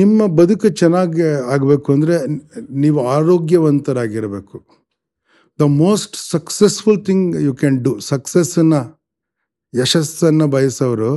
ನಿಮ್ಮ 0.00 0.26
ಬದುಕು 0.38 0.68
ಚೆನ್ನಾಗಿ 0.80 1.22
ಆಗಬೇಕು 1.54 1.88
ಅಂದರೆ 1.96 2.16
ನೀವು 2.84 3.00
ಆರೋಗ್ಯವಂತರಾಗಿರಬೇಕು. 3.16 4.56
The 5.58 5.68
most 5.84 6.16
successful 6.34 7.00
thing 7.06 7.28
you 7.46 7.54
can 7.62 7.78
do 7.86 7.92
ಸಕ್ಸಸ್ಸನ್ನು 8.12 8.80
ಯಶಸ್ಸನ್ನು 9.74 10.46
ಬಯಸೋರು 10.46 11.12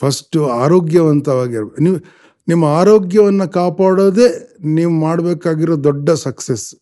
ಫಸ್ಟು 0.00 0.46
ಆರೋಗ್ಯವಂತವಾಗಿರ್ಬೇಕು 0.48 1.80
ನೀವು, 1.82 1.98
ನಿಮ್ಮ 2.48 2.64
ಆರೋಗ್ಯವನ್ನು 2.64 3.46
ಕಾಪಾಡೋದೇ 3.48 4.28
ನೀವು 4.64 4.92
ಮಾಡಬೇಕಾಗಿರೋ 5.00 5.84
ದೊಡ್ಡ 5.84 6.10
ಸಕ್ಸಸ್. 6.10 6.74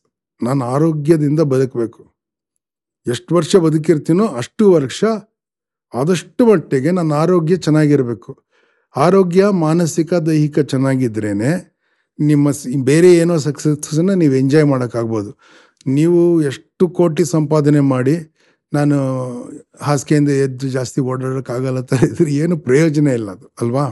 ನಾನು 0.42 0.64
ಆರೋಗ್ಯದಿಂದ 0.64 1.40
ಬದುಕಬೇಕು. 1.40 2.02
ಎಷ್ಟು 3.06 3.34
ವರ್ಷ 3.34 3.56
ಬದುಕಿರ್ತೀನೋ 3.56 4.26
ಅಷ್ಟು 4.26 4.72
ವರ್ಷ 4.72 5.04
ಆದಷ್ಟು 5.94 6.46
ಮಟ್ಟಿಗೆ 6.46 6.90
ನನ್ನ 6.90 7.12
ಆರೋಗ್ಯ 7.12 7.56
ಚೆನ್ನಾಗಿರಬೇಕು. 7.56 8.30
ಆರೋಗ್ಯ 8.96 9.46
ಮಾನಸಿಕ, 9.48 10.14
ದೈಹಿಕ 10.14 10.58
ಚೆನ್ನಾಗಿದ್ರೇ 10.58 11.32
ನಿಮ್ಮ 12.18 12.48
ಬೇರೆ 12.84 13.10
ಏನೋ 13.16 13.36
ಸಕ್ಸಸ್ಸನ್ನು 13.38 14.14
ನೀವು 14.14 14.34
ಎಂಜಾಯ್ 14.34 14.66
ಮಾಡೋಕ್ಕಾಗ್ಬೋದು. 14.66 15.30
ನೀವು 15.86 16.42
ಎಷ್ಟು 16.42 16.88
ಕೋಟಿ 16.88 17.24
ಸಂಪಾದನೆ 17.24 17.80
ಮಾಡಿ 17.80 18.14
ನಾನು 18.72 18.96
ಹಾಸಿಗೆಯಿಂದ 19.80 20.32
ಎದ್ದು 20.44 20.66
ಜಾಸ್ತಿ 20.68 21.00
ಓಡಾಡೋಕ್ಕಾಗಲ್ಲ 21.00 21.80
ಥರ 21.80 22.00
ಇದ್ರೆ 22.10 22.32
ಏನು 22.42 22.56
ಪ್ರಯೋಜನ 22.58 23.06
ಇಲ್ಲ 23.18 23.30
ಅದು, 23.30 23.46
ಅಲ್ವಾ? 23.60 23.86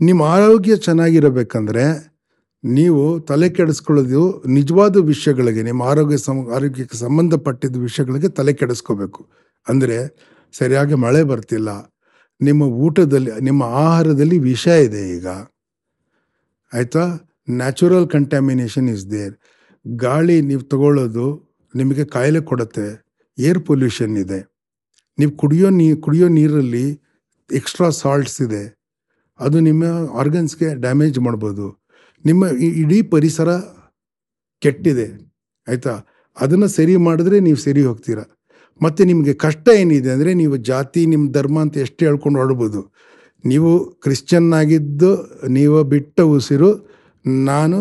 ನಿಮ್ಮ 0.00 0.22
ಆರೋಗ್ಯ 0.36 0.76
ಚೆನ್ನಾಗಿರಬೇಕಂದ್ರೆ 0.86 1.84
ನೀವು 2.64 3.02
ತಲೆ 3.20 3.48
ಕೆಡಿಸ್ಕೊಳ್ಳೋದು 3.48 4.22
ನಿಜವಾದ 4.46 4.96
ವಿಷಯಗಳಿಗೆ, 5.10 5.62
ನಿಮ್ಮ 5.62 5.82
ಆರೋಗ್ಯ 5.82 6.16
ಸಂ, 6.16 6.38
ಆರೋಗ್ಯಕ್ಕೆ 6.56 6.96
ಸಂಬಂಧಪಟ್ಟಿದ್ದ 6.96 7.76
ವಿಷಯಗಳಿಗೆ 7.76 8.28
ತಲೆ 8.28 8.52
ಕೆಡಿಸ್ಕೋಬೇಕು. 8.52 9.20
ಅಂದರೆ 9.66 9.98
ಸರಿಯಾಗಿ 10.54 10.96
ಮಳೆ 11.04 11.22
ಬರ್ತಿಲ್ಲ, 11.22 11.70
ನಿಮ್ಮ 12.40 12.62
ಊಟದಲ್ಲಿ, 12.86 13.30
ನಿಮ್ಮ 13.40 13.62
ಆಹಾರದಲ್ಲಿ 13.62 14.38
ವಿಷ 14.38 14.66
ಇದೆ 14.86 15.02
ಈಗ. 15.16 15.26
ಆಯಿತಾ? 16.72 17.04
Natural 17.60 18.08
contamination 18.08 18.88
is 18.94 19.04
there. 19.10 19.34
ಗಾಳಿ 19.84 20.36
ನೀವು 20.50 20.62
ತಗೊಳ್ಳೋದು 20.72 21.26
ನಿಮಗೆ 21.74 22.04
ಕಾಯಿಲೆ 22.04 22.40
ಕೊಡುತ್ತೆ. 22.40 22.88
ಏರ್ 23.46 23.60
ಪೊಲ್ಯೂಷನ್ 23.68 24.14
ಇದೆ. 24.24 24.40
ನೀವು 25.18 25.32
ಕುಡಿಯೋ 25.42 25.68
ನೀ, 25.78 25.86
ಕುಡಿಯೋ 26.04 26.26
ನೀರಲ್ಲಿ 26.38 26.86
ಎಕ್ಸ್ಟ್ರಾ 27.50 27.88
ಸಾಲ್ಟ್ಸ್ 28.02 28.38
ಇದೆ. 28.46 28.62
ಅದು 29.40 29.58
ನಿಮ್ಮ 29.68 29.84
ಆರ್ಗನ್ಸ್ಗೆ 30.20 30.68
ಡ್ಯಾಮೇಜ್ 30.84 31.18
ಮಾಡ್ಬೋದು. 31.26 31.66
ನಿಮ್ಮ 32.24 32.44
ಇಡೀ 32.82 32.98
ಪರಿಸರ 33.14 33.50
ಕೆಟ್ಟಿದೆ. 34.62 35.06
ಆಯಿತಾ? 35.66 35.94
ಅದನ್ನು 36.36 36.68
ಸರಿ 36.76 36.94
ಮಾಡಿದ್ರೆ 37.06 37.36
ನೀವು 37.46 37.58
ಸರಿ 37.66 37.82
ಹೋಗ್ತೀರಾ. 37.88 38.24
ಮತ್ತು 38.80 39.02
ನಿಮಗೆ 39.10 39.32
ಕಷ್ಟ 39.44 39.68
ಏನಿದೆ 39.82 40.10
ಅಂದರೆ 40.14 40.30
ನೀವು 40.40 40.56
ಜಾತಿ 40.70 41.00
ನಿಮ್ಮ 41.12 41.24
ಧರ್ಮ 41.36 41.56
ಅಂತ 41.64 41.76
ಎಷ್ಟು 41.84 42.00
ಹೇಳ್ಕೊಂಡು 42.06 42.38
ಆಡ್ಬೋದು. 42.42 42.80
ನೀವು 43.44 43.70
ಕ್ರಿಶ್ಚಿಯನ್ 44.04 44.50
ಆಗಿದ್ದು, 44.60 45.10
ನೀವು 45.56 45.78
ಬಿಟ್ಟ 45.94 46.20
ಉಸಿರು, 46.36 46.70
ನಾನು 47.50 47.78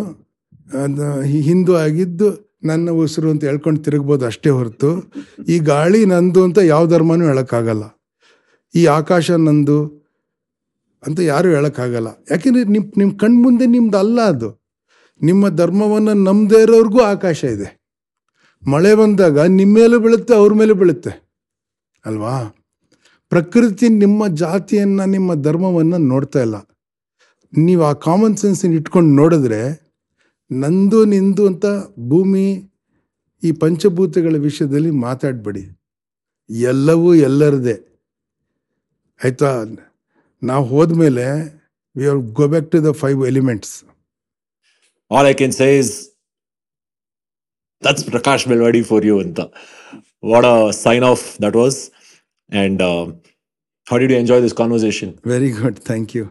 ಹಿಂದೂ 1.48 1.74
ಆಗಿದ್ದು 1.86 2.28
ನನ್ನ 2.68 2.90
ಉಸಿರು 2.90 3.30
ಅಂತ 3.30 3.44
ಹೇಳ್ಕೊಂಡು 3.44 3.84
ತಿರುಗ್ಬೋದು 3.84 4.26
ಅಷ್ಟೇ 4.26 4.50
ಹೊರತು. 4.50 4.90
ಈ 5.48 5.60
ಗಾಳಿ 5.60 6.06
ನಂದು 6.06 6.44
ಅಂತ 6.44 6.58
ಯಾವ 6.58 6.88
ಧರ್ಮನೂ 6.88 7.26
ಹೇಳೋಕ್ಕಾಗಲ್ಲ. 7.26 7.84
ಈ 8.76 8.86
ಆಕಾಶ 8.86 9.32
ನಂದು 9.32 9.78
ಅಂತ 11.08 11.20
ಯಾರೂ 11.20 11.50
ಹೇಳೋಕ್ಕಾಗಲ್ಲ. 11.50 12.08
ಯಾಕೆಂದರೆ 12.32 12.64
ನಿಮ್ಮ 12.64 12.92
ನಿಮ್ಮ 12.98 13.18
ಕಣ್ಮುಂದೆ 13.18 13.66
ನಿಮ್ದು 13.66 13.98
ಅಲ್ಲ 13.98 14.22
ಅದು. 14.22 14.50
ನಿಮ್ಮ 15.24 15.50
ಧರ್ಮವನ್ನು 15.50 16.14
ನಂಬದೇ 16.14 16.62
ಇರೋರ್ಗೂ 16.62 17.00
ಆಕಾಶ 17.02 17.44
ಇದೆ. 17.44 17.78
ಮಳೆ 18.72 18.96
ಬಂದಾಗ 18.96 19.40
ನಿಮ್ಮ 19.40 19.76
ಮೇಲೂ 19.76 20.00
ಬೀಳುತ್ತೆ, 20.00 20.34
ಅವ್ರ 20.36 20.54
ಮೇಲೆ 20.54 20.74
ಬೀಳುತ್ತೆ. 20.74 21.12
ಅಲ್ವಾ? 22.06 22.34
ಪ್ರಕೃತಿ 23.30 23.90
ನಿಮ್ಮ 23.90 24.28
ಜಾತಿಯನ್ನು, 24.28 25.06
ನಿಮ್ಮ 25.06 25.42
ಧರ್ಮವನ್ನು 25.42 25.98
ನೋಡ್ತಾ 25.98 26.40
ಇಲ್ಲ. 26.40 26.56
ನೀವು 27.58 27.84
ಆ 27.84 27.94
ಕಾಮನ್ 27.94 28.38
ಸೆನ್ಸನ್ನು 28.38 28.76
ಇಟ್ಕೊಂಡು 28.76 29.16
ನೋಡಿದ್ರೆ 29.16 29.87
ನಂದು 30.52 31.00
ನಿಂದು 31.06 31.44
ಅಂತ 31.48 31.66
ಭೂಮಿ 32.12 32.48
ಈ 33.44 33.52
ಪಂಚಭೂತಗಳ 33.52 34.36
ವಿಷಯದಲ್ಲಿ 34.38 34.92
ಮಾತಾಡಬೇಡಿ. 35.06 35.64
ಎಲ್ಲವೂ 36.50 37.10
ಎಲ್ಲರದೇ. 37.30 37.76
ಆಯಿತಾ? 39.20 39.52
ನಾವು 40.42 40.64
ಹೋದ್ಮೇಲೆ 40.66 41.26
we 41.96 42.06
are 42.12 42.22
go 42.40 42.48
back 42.48 42.68
to 42.72 42.80
the 42.88 42.92
five 42.92 43.28
elements 43.28 43.74
all 45.12 45.28
I 45.28 45.34
can 45.34 45.52
say 45.52 45.68
is 45.80 45.92
that's 47.84 48.06
Prakash 48.10 48.48
Belawadi 48.48 48.82
for 48.84 49.06
you 49.06 49.16
ಅಂತ. 49.26 49.40
What 50.34 50.48
a 50.54 50.58
sign 50.86 51.06
of 51.12 51.42
that 51.42 51.56
was 51.56 51.80
and 52.50 52.82
how 53.88 53.98
did 53.98 54.12
you 54.12 54.20
enjoy 54.24 54.42
this 54.42 54.56
conversation 54.62 55.12
very 55.28 55.52
good 55.62 55.80
thank 55.90 56.16
you 56.16 56.24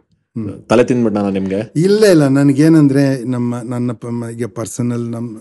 ತಲೆ 0.68 0.84
ತಿಂದ್ಬಿಟ್ಟು 0.84 1.20
ನಾನು 1.20 1.30
ನಿಮಗೆ? 1.30 1.72
ಇಲ್ಲ 1.76 2.04
ಇಲ್ಲ. 2.04 2.28
ನನಗೇನಂದರೆ 2.28 3.24
ನಮ್ಮ, 3.24 3.60
ನನ್ನ 3.62 3.90
ಈಗ 4.30 4.46
ಪರ್ಸನಲ್ 4.46 5.06
ನಮ್ಮ 5.10 5.38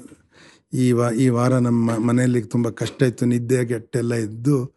ಈ 0.73 0.91
ವಾ, 0.91 1.11
ಈ 1.11 1.29
ವಾರ 1.29 1.57
ನಮ್ಮ 1.57 1.97
ಮನೆಯಲ್ಲಿ 1.97 2.41
ತುಂಬ 2.41 2.69
ಕಷ್ಟ 2.69 3.03
ಇತ್ತು. 3.03 3.25
ನಿದ್ದೆ, 3.25 3.65
ಗೆಟ್ಟೆಲ್ಲ 3.65 4.13
ಇದ್ದು 4.13 4.75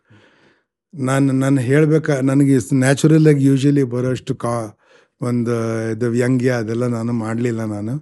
ನಾನು 0.94 1.32
ನಾನು 1.32 1.60
ಹೇಳ್ಬೇಕಾ, 1.60 2.20
ನನಗೆ 2.20 2.58
ನ್ಯಾಚುರಲ್ 2.74 3.26
ಆಗಿ 3.26 3.44
ಯೂಶಲಿ 3.44 3.82
ಬರೋಷ್ಟು 3.82 4.34
ಕಾ, 4.34 4.78
ಒಂದು 5.20 5.54
ಇದು 5.90 6.08
ವ್ಯಂಗ್ಯ 6.08 6.50
ಅದೆಲ್ಲ 6.50 6.86
ನಾನು 6.86 7.12
ಮಾಡಲಿಲ್ಲ 7.12 7.64
ನಾನು. 7.64 7.94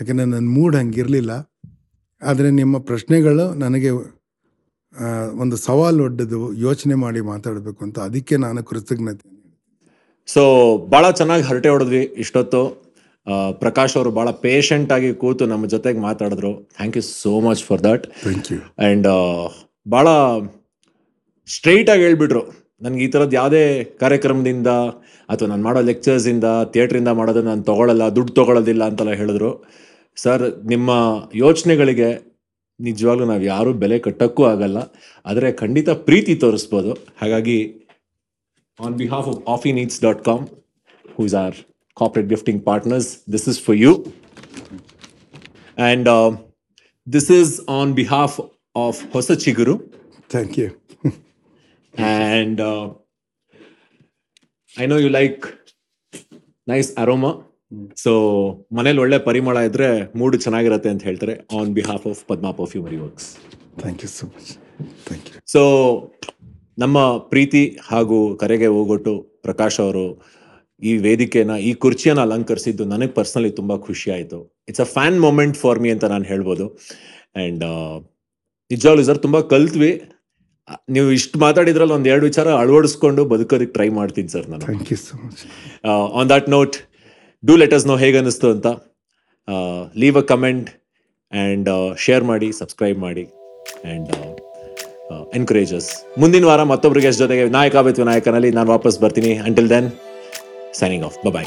ಯಾಕೆಂದರೆ 0.00 0.26
ನನ್ನ 0.26 0.48
ಮೂಡ್ 0.54 0.76
ಹಂಗಿರಲಿಲ್ಲ. 0.76 1.32
ಆದರೆ 2.22 2.50
ನಿಮ್ಮ 2.50 2.78
ಪ್ರಶ್ನೆಗಳು 2.78 3.54
ನನಗೆ 3.54 3.90
ಒಂದು 5.34 5.56
ಸವಾಲು 5.56 6.04
ಒಡ್ಡದು 6.04 6.52
ಯೋಚನೆ 6.52 6.94
ಮಾಡಿ 6.94 7.20
ಮಾತಾಡಬೇಕು 7.20 7.84
ಅಂತ 7.84 7.98
ಅದಕ್ಕೆ 7.98 8.36
ನಾನು 8.36 8.64
ಕೃತಜ್ಞತೆ. 8.64 9.33
ಸೊ 10.28 10.42
ಭಾಳ 10.92 11.04
ಚೆನ್ನಾಗಿ 11.20 11.44
ಹರಟೆ 11.48 11.70
ಹೊಡೆದ್ವಿ 11.74 12.02
ಇಷ್ಟೊತ್ತು. 12.24 12.62
ಪ್ರಕಾಶ್ 13.62 13.94
ಅವರು 13.98 14.10
ಭಾಳ 14.18 14.28
ಪೇಷಂಟ್ 14.46 14.90
ಆಗಿ 14.96 15.10
ಕೂತು 15.22 15.44
ನಮ್ಮ 15.52 15.64
ಜೊತೆಗೆ 15.74 16.00
ಮಾತಾಡಿದ್ರು. 16.08 16.50
Thank 16.78 16.96
you 16.98 17.02
so 17.08 17.32
much 17.46 17.62
for 17.68 17.82
that 17.88 18.04
thank 18.24 18.50
you 18.52 18.58
and 18.86 19.08
ಭಾಳ 19.94 20.08
ಸ್ಟ್ರೈಟ್ 21.48 21.90
ಆಗಿ 21.94 22.02
ಹೇಳ್ಬಿಟ್ರು. 22.06 22.42
ನನಗೆ 22.84 23.02
ಈ 23.06 23.08
ಥರದ್ದು 23.14 23.36
ಯಾವುದೇ 23.40 23.64
ಕಾರ್ಯಕ್ರಮದಿಂದ 24.02 24.70
ಅಥವಾ 25.32 25.48
ನಾನು 25.50 25.62
ಮಾಡೋ 25.66 25.80
ಲೆಕ್ಚರ್ಸಿಂದ 25.90 26.46
ಥಿಯೇಟ್ರಿಂದ 26.72 27.10
ಮಾಡೋದು 27.18 27.42
ನಾನು 27.48 27.62
ತೊಗೊಳಲ್ಲ 27.70 28.04
ದುಡ್ಡು 28.16 28.32
ತೊಗೊಳೋದಿಲ್ಲ 28.38 28.82
ಅಂತೆಲ್ಲ 28.90 29.12
ಹೇಳಿದ್ರು. 29.20 29.50
ಸರ್ 30.16 30.44
ನಿಮ್ಮ 30.72 30.90
ಯೋಚನೆಗಳಿಗೆ 31.44 32.08
ನಿಜವಾಗ್ಲೂ 32.80 33.26
ನಾವು 33.30 33.44
ಯಾರೂ 33.52 33.70
ಬೆಲೆ 33.82 33.96
ಕಟ್ಟೋಕ್ಕೂ 34.06 34.42
ಆಗಲ್ಲ. 34.52 34.78
ಆದರೆ 35.26 35.48
ಖಂಡಿತ 35.62 35.90
ಪ್ರೀತಿ 36.08 36.34
ತೋರಿಸ್ಬೋದು. 36.44 36.92
ಹಾಗಾಗಿ 37.22 37.58
On 38.79 38.95
behalf 38.95 39.27
of 39.27 39.41
Offineeds 39.71 39.99
dot 40.01 40.21
com 40.23 40.43
whose 41.15 41.35
are 41.35 41.57
corporate 41.97 42.29
gifting 42.29 42.61
partners 42.65 43.09
this 43.33 43.47
is 43.47 43.59
for 43.61 43.77
you 43.77 43.93
and 45.77 46.09
this 47.07 47.29
is 47.39 47.53
on 47.77 47.93
behalf 47.93 48.37
of 48.79 48.99
Hosa 49.15 49.31
Chiguru 49.45 49.75
thank 50.29 50.55
you 50.59 50.69
and 51.93 52.59
uh, 52.61 52.89
I 54.73 54.85
know 54.85 54.97
you 54.97 55.09
like 55.11 55.39
nice 56.67 56.91
aroma. 56.95 57.31
So 57.97 58.11
ಮನೇಲಿ 58.77 58.99
ಒಳ್ಳೆ 59.01 59.17
ಪರಿಮಳ 59.25 59.57
ಇದ್ರೆ 59.67 59.87
mood 60.19 60.35
ಚೆನ್ನಾಗಿರತ್ತೆ 60.43 60.89
ಅಂತ 60.89 61.03
ಹೇಳ್ತಾರೆ 61.03 61.33
on 61.57 61.69
behalf 61.75 62.05
of 62.11 62.21
Padma 62.29 62.51
perfumery 62.51 62.97
works 62.97 63.27
thank 63.81 63.99
you 64.03 64.09
so 64.11 64.25
much 64.27 64.49
thank 65.07 65.27
you 65.27 65.39
so 65.47 65.61
ನಮ್ಮ 66.82 66.98
ಪ್ರೀತಿ 67.32 67.62
ಹಾಗೂ 67.90 68.18
ಕರೆಗೆ 68.42 68.68
ಹೋಗೊಟ್ಟು 68.76 69.12
ಪ್ರಕಾಶ್ 69.46 69.78
ಅವರು 69.84 70.06
ಈ 70.82 70.92
ವೇದಿಕೆನ 71.04 71.52
ಈ 71.68 71.70
ಕುರ್ಚಿಯನ್ನು 71.82 72.22
ಅಲಂಕರಿಸಿದ್ದು 72.26 72.84
ನನಗೆ 72.92 73.12
ಪರ್ಸನಲಿ 73.18 73.50
ತುಂಬ 73.58 73.72
ಖುಷಿ 73.86 74.08
ಆಯಿತು. 74.16 74.38
It's 74.70 74.82
a 74.86 74.88
fan 74.96 75.18
moment 75.26 75.56
for 75.62 75.80
me 75.84 75.90
ಅಂತ 75.94 76.06
ನಾನು 76.14 76.26
ಹೇಳ್ಬೋದು. 76.32 76.64
ಆ್ಯಂಡ್ 77.42 77.64
ನಿಜವಾಗ್ಲೂ 78.70 79.04
ಸರ್ 79.08 79.20
ತುಂಬ 79.26 79.40
ಕಲ್ತ್ವಿ. 79.52 79.92
ನೀವು 80.94 81.08
ಇಷ್ಟು 81.18 81.36
ಮಾತಾಡಿದ್ರಲ್ಲಿ 81.44 81.94
ಒಂದು 81.98 82.08
ಎರಡು 82.12 82.24
ವಿಚಾರ 82.30 82.48
ಅಳವಡಿಸ್ಕೊಂಡು 82.62 83.22
ಬದುಕೋದಕ್ಕೆ 83.32 83.74
ಟ್ರೈ 83.76 83.88
ಮಾಡ್ತೀನಿ 84.00 84.30
ಸರ್ 84.34 84.46
ನಾನು. 84.52 84.62
Thank 84.68 84.90
you 84.92 84.98
so 85.06 85.16
much 85.24 85.42
on 86.20 86.30
that 86.34 86.48
note 86.56 86.76
do 87.42 87.56
let us 87.62 87.86
know 87.90 87.96
ಹೇಗೆ 88.04 88.18
ಅನ್ನಿಸ್ತು 88.22 88.50
ಅಂತ. 88.54 88.66
Leave 90.02 90.18
a 90.22 90.26
comment 90.32 90.70
and 91.32 91.70
share 92.06 92.26
ಮಾಡಿ 92.32 92.50
ಸಬ್ಸ್ಕ್ರೈಬ್ 92.62 93.00
ಮಾಡಿ. 93.06 93.26
ಆ್ಯಂಡ್ 93.84 94.10
ಎನ್ಕರೇಜಸ್ 95.34 96.04
ಮುಂದಿನ 96.18 96.44
ವಾರ 96.44 96.62
ಮತ್ತೊಬ್ಬರಿಗೆ 96.62 97.12
ಜೊತೆಗೆ 97.12 97.48
ನಾಯಕ 97.48 97.76
ವಿತ್ 97.76 98.00
ನಾಯಕನಲ್ಲಿ 98.00 98.50
ನಾನು 98.50 98.70
ವಾಪಸ್ 98.70 99.00
ಬರ್ತೀನಿ. 99.00 99.34
Until 99.34 99.70
then 99.70 99.90
signing 100.74 101.04
off 101.04 101.18
bye 101.30 101.46